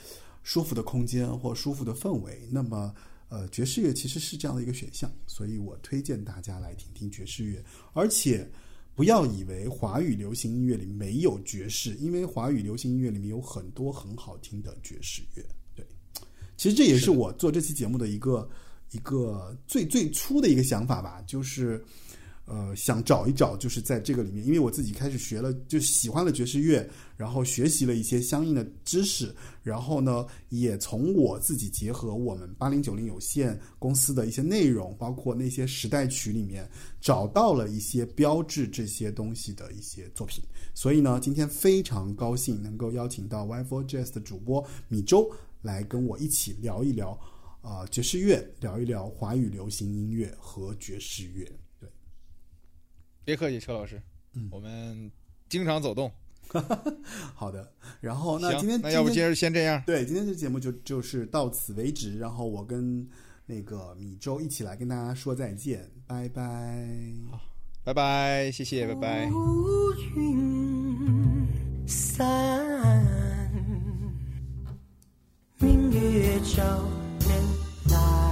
[0.43, 2.49] 舒服的空间或舒服的氛围。
[2.51, 2.93] 那么，
[3.29, 8.51] 呃，爵士乐其实是这样的一个选项，所以我推荐大家来听听爵士乐，而且。
[9.01, 15.43] 不要以为华语流行音乐里没有爵士，因为华语流行音乐里面有很多很好听的爵士乐。
[15.75, 15.83] 对，
[16.55, 18.47] 其实这也是我做这期节目的一个
[18.91, 21.83] 一个最最初的一个想法吧，就是
[22.51, 26.85] 呃想找一找，就是在这个里面，因为我自己开始学了，就喜欢了爵士乐，
[27.17, 29.33] 然后学习了一些相应的知识，
[29.63, 36.69] 然后呢，也从我自己结合我们八零九零有限公司的一些内容，包括那些时代曲里面，
[37.01, 40.43] 找到了一些标志这些东西的一些作品。
[40.75, 45.31] 所以呢，今天非常高兴能够邀请到 y f o Jazz 的主播米周
[45.63, 47.17] 来跟我一起聊一聊
[47.63, 51.47] 啊、爵士乐，聊一聊华语流行音乐和爵士乐。
[53.31, 54.03] 对，别客气，车老师，
[54.35, 55.11] 嗯我们
[55.49, 56.11] 经常走动。
[57.35, 57.73] 好的。
[58.01, 59.81] 然后那今天，那要不今儿先这样。
[59.87, 62.19] 对，今天这节目就就是到此为止。
[62.19, 63.09] 然后我跟
[63.47, 66.43] 那个米粥一起来跟大家说再见，拜拜。
[67.31, 67.41] 好
[67.85, 69.31] 拜拜，谢谢，拜拜。
[69.31, 71.47] 乌云
[71.87, 72.27] 散，
[75.59, 76.85] 明月照
[77.21, 77.31] 人
[77.91, 78.30] 来，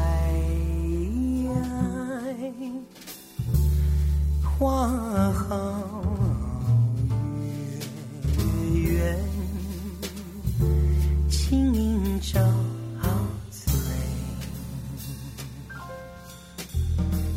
[4.58, 4.88] 花
[5.32, 6.02] 好
[8.74, 9.16] 月圆，
[11.30, 12.40] 轻盈照
[13.52, 13.72] 醉，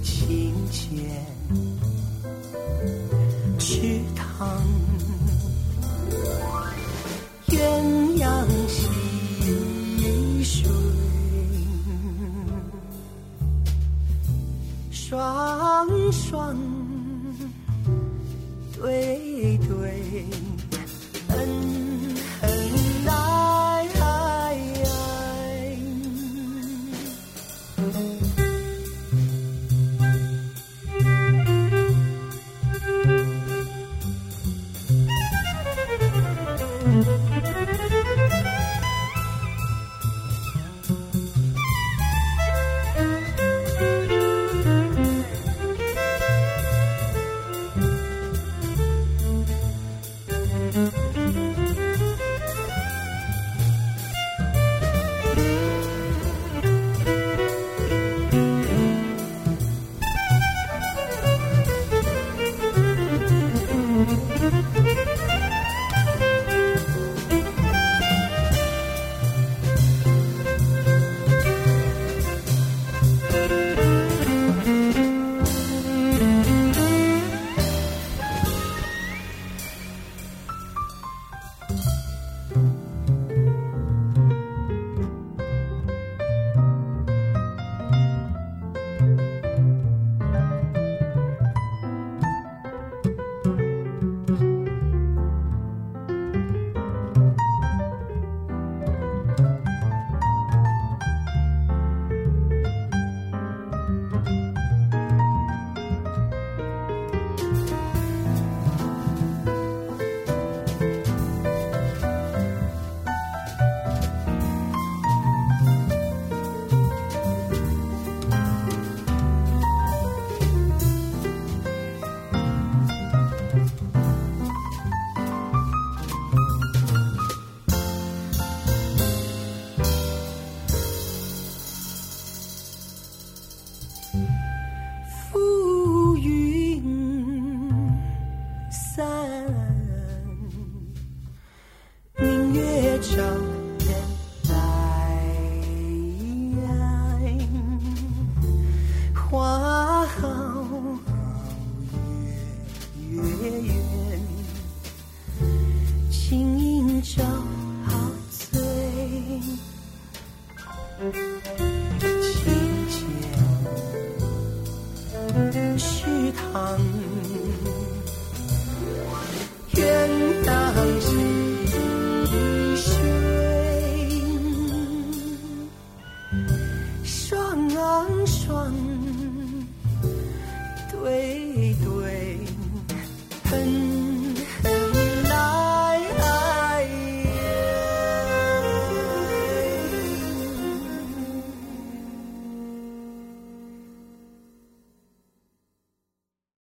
[0.02, 0.90] 清浅。
[3.60, 4.60] 池塘，
[7.50, 7.60] 鸳
[8.18, 8.26] 鸯
[8.68, 10.72] 戏水，
[14.90, 16.58] 双双
[18.82, 20.26] 对对，